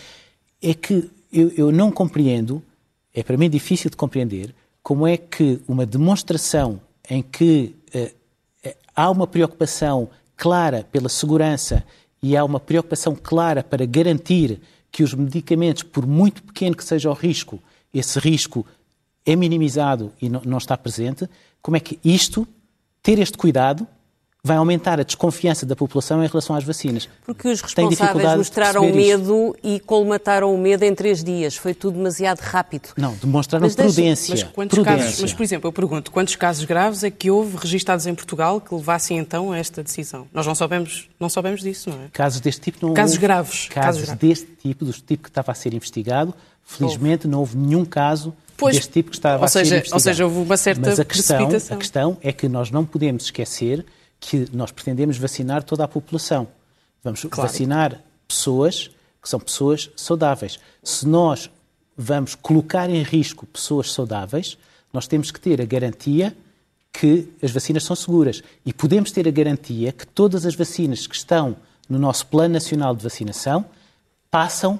[0.61, 2.61] É que eu, eu não compreendo,
[3.13, 4.53] é para mim difícil de compreender,
[4.83, 11.83] como é que uma demonstração em que uh, há uma preocupação clara pela segurança
[12.23, 17.09] e há uma preocupação clara para garantir que os medicamentos, por muito pequeno que seja
[17.09, 17.61] o risco,
[17.93, 18.65] esse risco
[19.25, 21.29] é minimizado e não, está presente,
[21.61, 22.47] como é que isto,
[23.01, 23.85] ter este cuidado,
[24.45, 27.07] vai aumentar a desconfiança da população em relação às vacinas.
[27.25, 29.59] Porque os responsáveis mostraram medo isto.
[29.63, 31.55] e colmataram o medo em três dias.
[31.55, 32.89] Foi tudo demasiado rápido.
[32.97, 34.35] Não, demonstraram mas prudência.
[34.35, 35.05] Mas, quantos prudência.
[35.05, 38.59] Casos, mas, por exemplo, eu pergunto, quantos casos graves é que houve registados em Portugal
[38.59, 40.27] que levassem então a esta decisão?
[40.33, 42.09] Nós não sabemos, não sabemos disso, não é?
[42.11, 43.21] Casos deste tipo não Casos houve.
[43.25, 43.69] graves.
[43.69, 44.21] Casos, casos graves.
[44.21, 46.33] deste tipo, do tipo que estava a ser investigado,
[46.65, 47.29] felizmente houve.
[47.29, 49.95] não houve nenhum caso pois, deste tipo que estava seja, a ser investigado.
[49.95, 53.23] Ou seja, houve uma certa Mas a questão, a questão é que nós não podemos
[53.23, 53.85] esquecer
[54.23, 56.47] que nós pretendemos vacinar toda a população.
[57.03, 57.41] Vamos claro.
[57.41, 58.89] vacinar pessoas
[59.21, 60.59] que são pessoas saudáveis.
[60.81, 61.51] Se nós
[61.97, 64.57] vamos colocar em risco pessoas saudáveis,
[64.93, 66.35] nós temos que ter a garantia
[66.93, 68.41] que as vacinas são seguras.
[68.65, 71.57] E podemos ter a garantia que todas as vacinas que estão
[71.89, 73.65] no nosso Plano Nacional de Vacinação
[74.31, 74.79] passam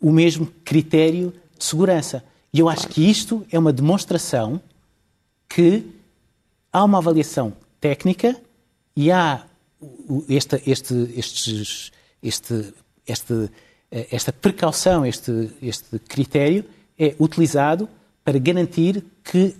[0.00, 2.22] o mesmo critério de segurança.
[2.52, 4.60] E eu acho que isto é uma demonstração
[5.48, 5.84] que
[6.72, 8.40] há uma avaliação técnica
[8.96, 9.44] e há
[10.28, 11.92] este, este, estes,
[12.22, 12.74] este,
[13.06, 13.50] este,
[13.90, 16.64] esta precaução, este, este critério
[16.98, 17.88] é utilizado
[18.24, 19.54] para garantir que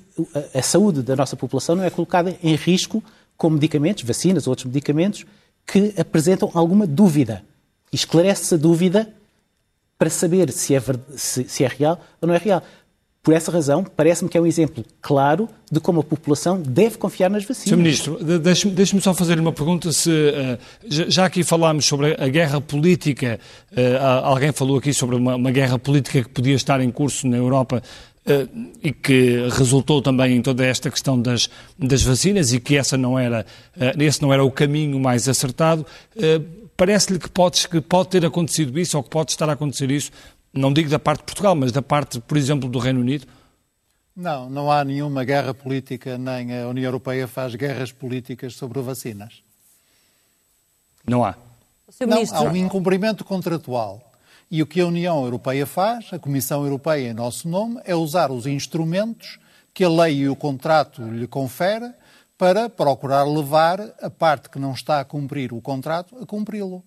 [0.55, 3.03] a, saúde da nossa população não é colocada em risco
[3.37, 5.27] com medicamentos, vacinas ou outros medicamentos
[5.67, 7.45] que apresentam alguma dúvida.
[7.93, 9.13] Esclarece-se a dúvida
[9.99, 10.83] para saber se é,
[11.17, 12.63] se, se é real ou não é real.
[13.25, 17.31] Por essa razão, parece-me que é um exemplo claro de como a população deve confiar
[17.31, 17.71] nas vacinas.
[17.71, 17.77] Sr.
[17.79, 19.91] Ministro, deixe-me deixe só fazer uma pergunta.
[19.93, 23.41] Se, uh, já aqui falámos sobre a guerra política,
[23.73, 27.39] uh, alguém falou aqui sobre uma, uma, guerra política que podia estar em curso na
[27.39, 27.83] Europa
[28.27, 31.49] uh, e que resultou também em toda esta questão das,
[31.79, 33.47] das vacinas e que essa não era,
[33.99, 35.87] esse não era o caminho mais acertado.
[36.77, 40.11] Parece-lhe que pode, que pode ter acontecido isso ou que pode estar a acontecer isso
[40.55, 43.27] não digo da parte de Portugal, mas da parte, por exemplo, do Reino Unido?
[44.17, 49.43] Não, não há nenhuma guerra política, nem a União Europeia faz guerras políticas sobre vacinas.
[51.07, 51.35] Não há?
[52.07, 54.13] Não, há um incumprimento contratual.
[54.51, 58.31] E o que a União Europeia faz, a Comissão Europeia em nosso nome, é usar
[58.31, 59.39] os instrumentos
[59.73, 61.93] que a lei e o contrato lhe confere
[62.39, 66.85] para procurar levar a parte que não está a cumprir o contrato a cumpri-lo.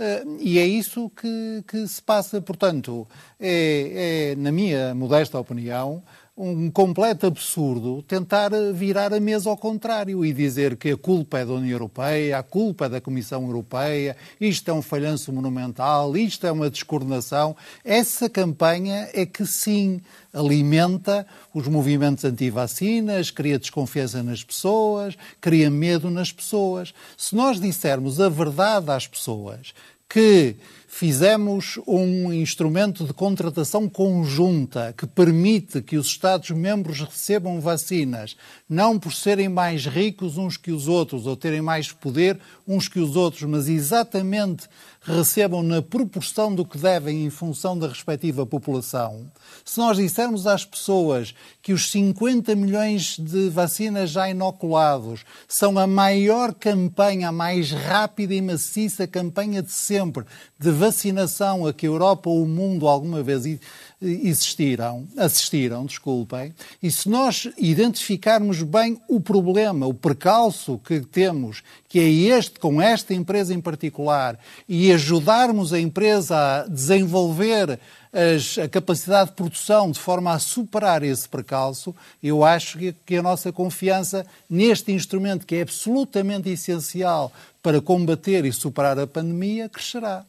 [0.00, 2.40] Uh, e é isso que, que se passa.
[2.40, 3.06] Portanto,
[3.38, 6.02] é, é, na minha modesta opinião,
[6.42, 11.44] um completo absurdo tentar virar a mesa ao contrário e dizer que a culpa é
[11.44, 16.46] da União Europeia, a culpa é da Comissão Europeia, isto é um falhanço monumental, isto
[16.46, 17.54] é uma descoordenação.
[17.84, 20.00] Essa campanha é que sim
[20.32, 26.94] alimenta os movimentos anti-vacinas, cria desconfiança nas pessoas, cria medo nas pessoas.
[27.18, 29.74] Se nós dissermos a verdade às pessoas
[30.08, 30.56] que
[30.92, 38.36] fizemos um instrumento de contratação conjunta que permite que os Estados-membros recebam vacinas,
[38.68, 42.40] não por serem mais ricos uns que os outros ou terem mais poder
[42.70, 44.68] uns que os outros, mas exatamente
[45.02, 49.30] recebam na proporção do que devem em função da respectiva população.
[49.64, 55.86] Se nós dissermos às pessoas que os 50 milhões de vacinas já inoculados são a
[55.86, 60.24] maior campanha, a mais rápida e maciça campanha de sempre
[60.58, 63.58] de vacinação a que a Europa ou o mundo alguma vez
[64.00, 71.98] existiram, assistiram, desculpem, e se nós identificarmos bem o problema, o percalço que temos, que
[71.98, 74.38] é este com esta empresa em particular,
[74.68, 77.78] e ajudarmos a empresa a desenvolver
[78.12, 83.16] as, a capacidade de produção de forma a superar esse percalço, eu acho que, que
[83.16, 87.32] a nossa confiança neste instrumento, que é absolutamente essencial
[87.62, 90.24] para combater e superar a pandemia, crescerá.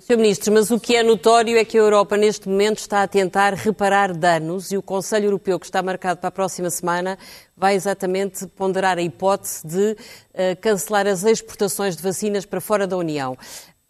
[0.00, 0.16] Sr.
[0.16, 3.52] Ministro, mas o que é notório é que a Europa neste momento está a tentar
[3.52, 7.18] reparar danos e o Conselho Europeu, que está marcado para a próxima semana,
[7.54, 12.96] vai exatamente ponderar a hipótese de uh, cancelar as exportações de vacinas para fora da
[12.96, 13.36] União.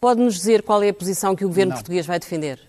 [0.01, 1.77] Pode-nos dizer qual é a posição que o governo Não.
[1.77, 2.59] português vai defender?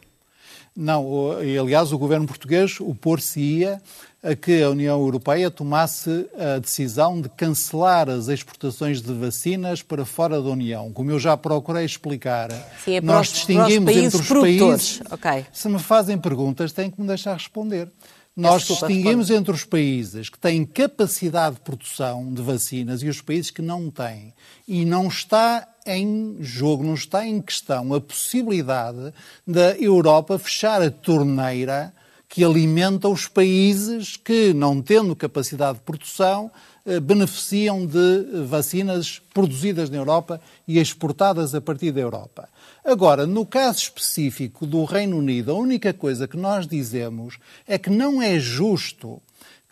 [0.74, 3.82] Não, aliás, o governo português opor-se-ia
[4.22, 10.04] a que a União Europeia tomasse a decisão de cancelar as exportações de vacinas para
[10.04, 10.92] fora da União.
[10.92, 12.50] Como eu já procurei explicar,
[12.84, 15.00] Sim, é nós os, distinguimos entre os países.
[15.10, 15.44] Okay.
[15.52, 17.90] Se me fazem perguntas, têm que me deixar responder.
[18.34, 23.50] Nós distinguimos entre os países que têm capacidade de produção de vacinas e os países
[23.50, 24.32] que não têm.
[24.66, 29.12] E não está em jogo, não está em questão a possibilidade
[29.46, 31.92] da Europa fechar a torneira
[32.32, 36.50] que alimenta os países que, não tendo capacidade de produção,
[36.86, 42.48] eh, beneficiam de vacinas produzidas na Europa e exportadas a partir da Europa.
[42.82, 47.36] Agora, no caso específico do Reino Unido, a única coisa que nós dizemos
[47.68, 49.20] é que não é justo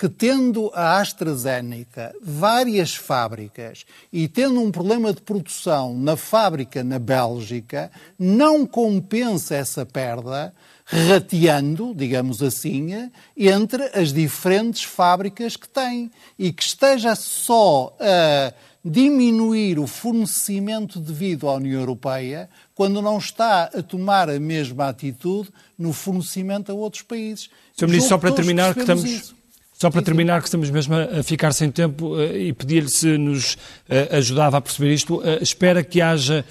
[0.00, 6.98] que, tendo a AstraZeneca várias fábricas e tendo um problema de produção na fábrica na
[6.98, 10.54] Bélgica, não compensa essa perda
[10.86, 19.78] rateando, digamos assim, entre as diferentes fábricas que tem e que esteja só a diminuir
[19.78, 25.92] o fornecimento devido à União Europeia quando não está a tomar a mesma atitude no
[25.92, 27.50] fornecimento a outros países.
[27.76, 27.86] Sr.
[27.86, 29.39] Ministro, só para terminar, que estamos, isso.
[29.80, 33.56] Só para terminar, que estamos mesmo a ficar sem tempo eh, e pedir-lhe se nos
[33.88, 36.44] eh, ajudava a perceber isto, eh, espera que haja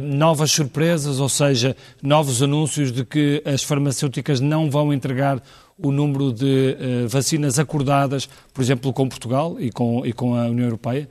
[0.00, 5.42] novas surpresas, ou seja, novos anúncios de que as farmacêuticas não vão entregar
[5.76, 6.76] o número de
[7.08, 11.08] vacinas acordadas, por exemplo, com Portugal e com, e com a União Europeia?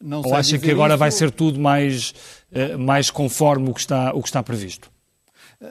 [0.00, 0.98] Não Ou acha que agora isso...
[0.98, 2.14] vai ser tudo mais,
[2.78, 4.93] mais conforme o que, está, o que está previsto?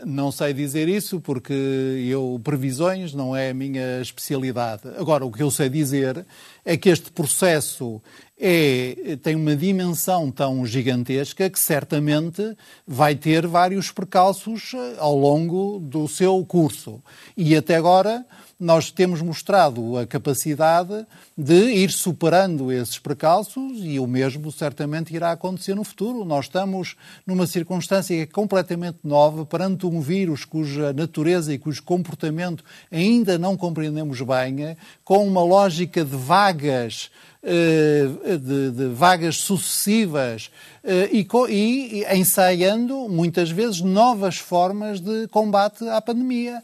[0.06, 4.84] Não sei dizer isso porque eu previsões não é a minha especialidade.
[4.98, 6.26] Agora, o que eu sei dizer
[6.66, 8.02] é que este processo
[8.46, 15.80] é, tem uma dimensão tão gigantesca que certamente vai ter vários percalços eh, ao longo
[15.80, 17.02] do seu curso.
[17.38, 18.26] E até agora
[18.60, 21.06] nós temos mostrado a capacidade
[21.38, 26.24] de ir superando esses precalços e o mesmo certamente irá acontecer no futuro.
[26.24, 32.64] Nós estamos numa circunstância é completamente nova perante um vírus cuja natureza e cujo comportamento
[32.92, 40.50] ainda não compreendemos bem, com uma lógica de vagas eh, de, de vagas sucessivas
[40.84, 46.64] eh, e, e, ensaiando muitas vezes novas formas de combate à pandemia,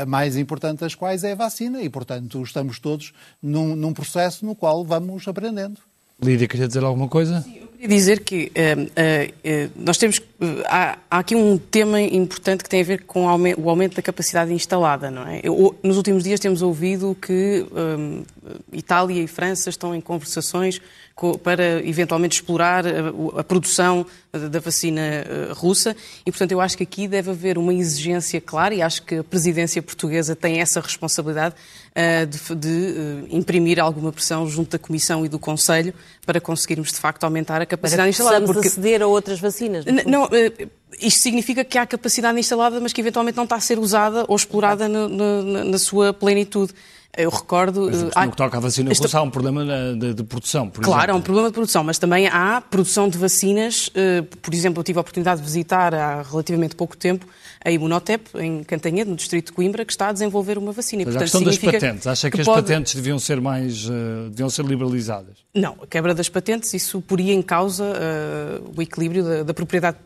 [0.00, 3.12] a mais importante das quais é a vacina e, portanto, estamos todos
[3.42, 5.80] num, num processo no qual vamos aprendendo.
[6.22, 7.42] Lídia, queria dizer alguma coisa?
[7.42, 10.20] Sim, queria dizer que uh, uh, nós temos.
[10.66, 13.96] Há, há, aqui um tema importante que tem a ver com o aumento, o aumento
[13.96, 15.40] da capacidade instalada, não é?
[15.42, 17.66] Eu, nos últimos dias temos ouvido que
[18.72, 20.80] Itália e França estão em conversações
[21.42, 26.82] para eventualmente explorar a, a produção da vacina uh, russa e, portanto, eu acho que
[26.82, 31.54] aqui deve haver uma exigência clara e acho que a presidência portuguesa tem essa responsabilidade
[31.54, 35.92] uh, de, de uh, imprimir alguma pressão junto da Comissão e do Conselho
[36.24, 38.44] para conseguirmos, de facto, aumentar a capacidade instalada.
[38.44, 39.84] Porque aceder a outras vacinas.
[40.06, 40.28] Não,
[41.00, 44.36] isto significa que há capacidade instalada, mas que eventualmente não está a ser usada ou
[44.36, 46.72] explorada no, no, na sua plenitude.
[47.18, 47.90] Eu recordo.
[47.90, 49.64] Mas, no que toca à vacina russa, há um problema
[49.96, 50.70] de, de produção.
[50.70, 51.12] claro, exemplo.
[51.12, 53.90] há um problema de produção, mas também há produção de vacinas.
[54.40, 57.26] Por exemplo, eu tive a oportunidade de visitar há relativamente pouco tempo
[57.64, 61.02] a Imunotep, em Cantanhede, no distrito de Coimbra, que está a desenvolver uma vacina.
[61.04, 62.62] Mas Portanto, a questão das patentes, acha que, que as pode...
[62.62, 65.38] patentes deviam ser mais, uh, deviam ser liberalizadas?
[65.54, 69.98] Não, a quebra das patentes, isso poria em causa uh, o equilíbrio da, da propriedade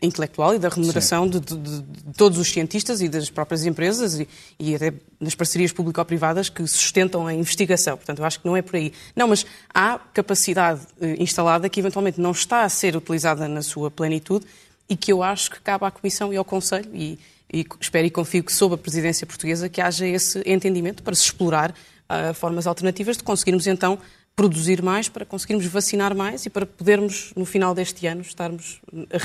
[0.00, 1.84] intelectual e da remuneração de, de, de,
[2.16, 4.28] todos os cientistas e das próprias empresas e,
[4.58, 7.96] e até nas parcerias público-privadas que sustentam a investigação.
[7.96, 8.92] Portanto, eu acho que não é por aí.
[9.14, 13.90] Não, mas há capacidade eh, instalada que eventualmente não está a ser utilizada na sua
[13.90, 14.46] plenitude
[14.88, 17.18] e que eu acho que cabe à Comissão e ao Conselho e,
[17.52, 21.24] e espero e confio que sob a presidência portuguesa que haja esse entendimento para se
[21.24, 23.98] explorar uh, formas alternativas de conseguirmos então
[24.34, 28.80] produzir mais, para conseguirmos vacinar mais e para podermos, no final deste ano, estarmos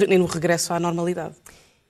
[0.10, 1.36] no regresso à normalidade.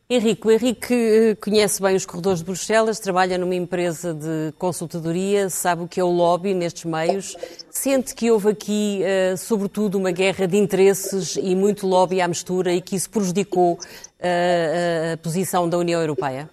[0.09, 5.49] Henrique, o Henrique eh, conhece bem os corredores de Bruxelas, trabalha numa empresa de consultadoria,
[5.49, 7.37] sabe o que é o lobby nestes meios.
[7.71, 12.73] Sente que houve aqui, uh, sobretudo, uma guerra de interesses e muito lobby à mistura
[12.73, 16.49] e que isso prejudicou uh, a posição da União Europeia?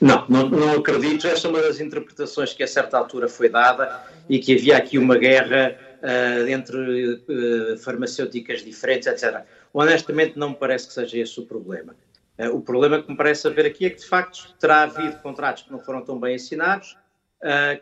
[0.00, 1.26] Não, não, não, acredito.
[1.26, 4.98] Essa é uma das interpretações que a certa altura foi dada e que havia aqui
[4.98, 9.42] uma guerra uh, entre uh, farmacêuticas diferentes, etc.
[9.74, 11.94] Honestamente, não me parece que seja esse o problema.
[12.40, 15.64] Uh, o problema que me parece haver aqui é que, de facto, terá havido contratos
[15.64, 16.96] que não foram tão bem assinados,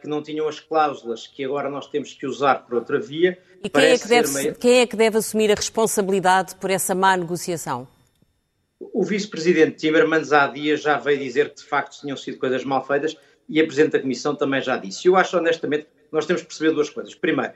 [0.00, 3.36] que não tinham as cláusulas que agora nós temos que usar por outra via.
[3.62, 4.54] E quem é, que deve, meio...
[4.54, 7.88] quem é que deve assumir a responsabilidade por essa má negociação?
[8.78, 12.86] O vice-presidente Timmermans há dias já veio dizer que de facto tinham sido coisas mal
[12.86, 13.16] feitas
[13.48, 15.08] e a presidente da Comissão também já disse.
[15.08, 17.16] Eu acho honestamente que nós temos que perceber duas coisas.
[17.16, 17.54] Primeiro,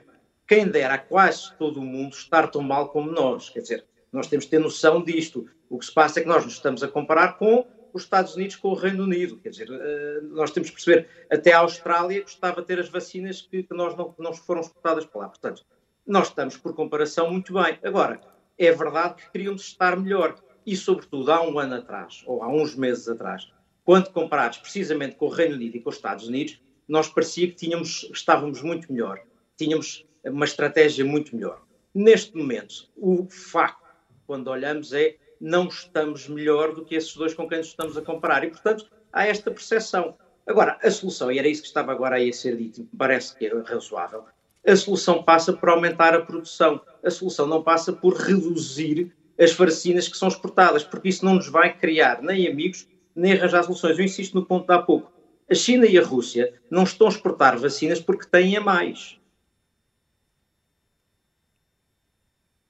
[0.49, 3.49] quem dera a quase todo o mundo estar tão mal como nós.
[3.49, 5.49] Quer dizer, nós temos que ter noção disto.
[5.73, 8.57] O que se passa é que nós nos estamos a comparar com os Estados Unidos
[8.57, 9.39] com o Reino Unido.
[9.39, 13.41] Quer dizer, eh, nós temos que perceber, até a Austrália gostava de ter as vacinas
[13.41, 15.29] que, nós não, não foram exportadas para lá.
[15.31, 15.65] Portanto,
[16.07, 17.79] nós estamos, por comparação, muito bem.
[17.83, 18.21] Agora,
[18.59, 22.75] é verdade que queríamos estar melhor e, sobretudo, há um ano atrás, ou há uns
[22.75, 23.51] meses atrás,
[23.83, 27.55] quando comparados precisamente com o Reino Unido e com os Estados Unidos, nós parecia que
[27.55, 29.23] tínhamos, estávamos muito melhor,
[29.57, 31.63] tínhamos uma estratégia muito melhor.
[31.95, 33.89] Neste momento, o facto,
[34.27, 38.03] quando olhamos, é não estamos melhor do que esses dois com quem nos estamos a
[38.03, 38.45] comparar.
[38.45, 40.17] E, portanto, há esta percepção.
[40.47, 43.47] Agora, a solução, e era isso que estava agora aí a ser dito, parece que
[43.47, 44.25] é razoável,
[44.65, 46.81] a solução passa por aumentar a produção.
[47.03, 51.49] A solução não passa por reduzir as vacinas que são exportadas, porque isso não nos
[51.49, 53.99] vai criar nem amigos, nem arranjar soluções.
[53.99, 55.11] Eu insisto no ponto de há pouco.
[55.51, 59.19] A China e a Rússia não estão a exportar vacinas porque têm a mais.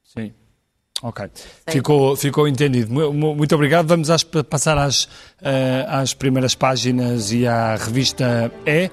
[0.02, 0.34] Sim.
[1.04, 1.26] Ok,
[1.68, 2.92] ficou, ficou entendido.
[3.12, 3.88] Muito obrigado.
[3.88, 5.08] Vamos às, passar às, uh,
[5.88, 8.88] às primeiras páginas e à revista E.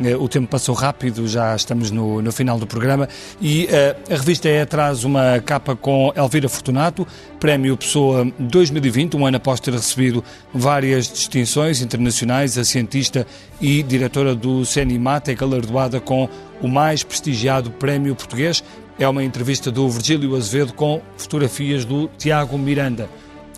[0.00, 3.06] Uh, o tempo passou rápido, já estamos no, no final do programa.
[3.42, 7.06] E uh, a revista E traz uma capa com Elvira Fortunato,
[7.38, 12.56] Prémio Pessoa 2020, um ano após ter recebido várias distinções internacionais.
[12.56, 13.26] A cientista
[13.60, 16.26] e diretora do CNIMAT é galardoada com
[16.62, 18.64] o mais prestigiado prémio português
[19.00, 23.08] é uma entrevista do Virgílio Azevedo com fotografias do Tiago Miranda.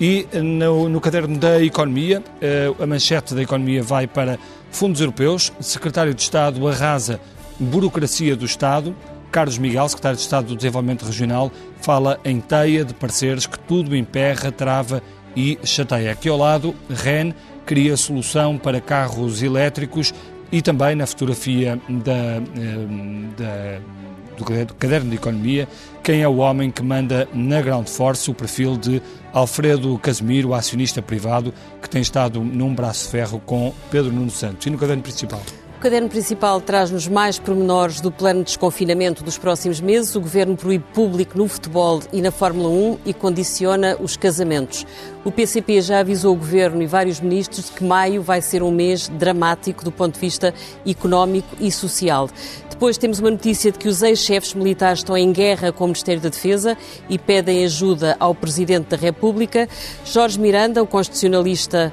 [0.00, 4.38] E no, no caderno da Economia, eh, a manchete da Economia vai para
[4.70, 5.52] fundos europeus.
[5.60, 7.20] Secretário de Estado arrasa
[7.58, 8.94] burocracia do Estado.
[9.32, 13.96] Carlos Miguel, secretário de Estado do Desenvolvimento Regional, fala em teia de pareceres que tudo
[13.96, 15.02] emperra, trava
[15.34, 16.12] e chateia.
[16.12, 17.34] Aqui ao lado, REN
[17.66, 20.14] cria solução para carros elétricos
[20.52, 23.80] e também na fotografia da, eh, da
[24.36, 25.68] do Caderno de Economia,
[26.02, 29.00] quem é o homem que manda na Ground Force o perfil de
[29.32, 34.66] Alfredo Casemiro, acionista privado, que tem estado num braço ferro com Pedro Nuno Santos.
[34.66, 35.40] E no caderno principal?
[35.82, 40.14] O caderno principal traz-nos mais pormenores do plano de desconfinamento dos próximos meses.
[40.14, 44.86] O governo proíbe público no futebol e na Fórmula 1 e condiciona os casamentos.
[45.24, 49.08] O PCP já avisou o governo e vários ministros que maio vai ser um mês
[49.08, 50.54] dramático do ponto de vista
[50.86, 52.30] económico e social.
[52.70, 56.22] Depois temos uma notícia de que os ex-chefes militares estão em guerra com o Ministério
[56.22, 56.78] da Defesa
[57.08, 59.68] e pedem ajuda ao Presidente da República.
[60.04, 61.92] Jorge Miranda, o constitucionalista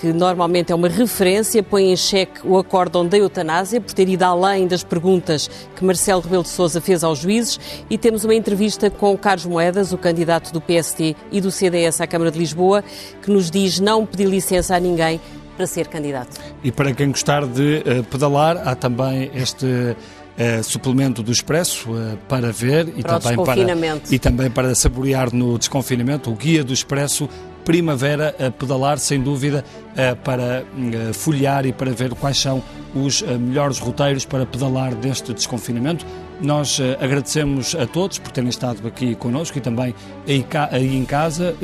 [0.00, 4.22] que normalmente é uma referência, põe em xeque o acórdão da eutanásia por ter ido
[4.22, 8.88] além das perguntas que Marcelo Rebelo de Sousa fez aos juízes e temos uma entrevista
[8.88, 12.82] com Carlos Moedas, o candidato do PST e do CDS à Câmara de Lisboa,
[13.20, 15.20] que nos diz não pedir licença a ninguém
[15.54, 16.40] para ser candidato.
[16.64, 22.16] E para quem gostar de uh, pedalar, há também este uh, suplemento do Expresso uh,
[22.26, 27.28] para ver e também para, e também para saborear no desconfinamento, o guia do Expresso
[27.64, 29.64] primavera a pedalar, sem dúvida,
[29.96, 32.62] eh, para eh, folhear e para ver quais são
[32.94, 36.04] os eh, melhores roteiros para pedalar deste desconfinamento.
[36.40, 39.94] Nós agradecemos a todos por terem estado aqui connosco e também
[40.26, 41.54] aí em casa.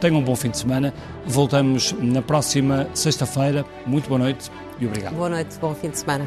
[0.00, 0.92] Tenham um bom fim de semana.
[1.24, 3.64] Voltamos na próxima sexta-feira.
[3.86, 4.50] Muito boa noite
[4.80, 5.14] e obrigado.
[5.14, 6.26] Boa noite, bom fim de semana.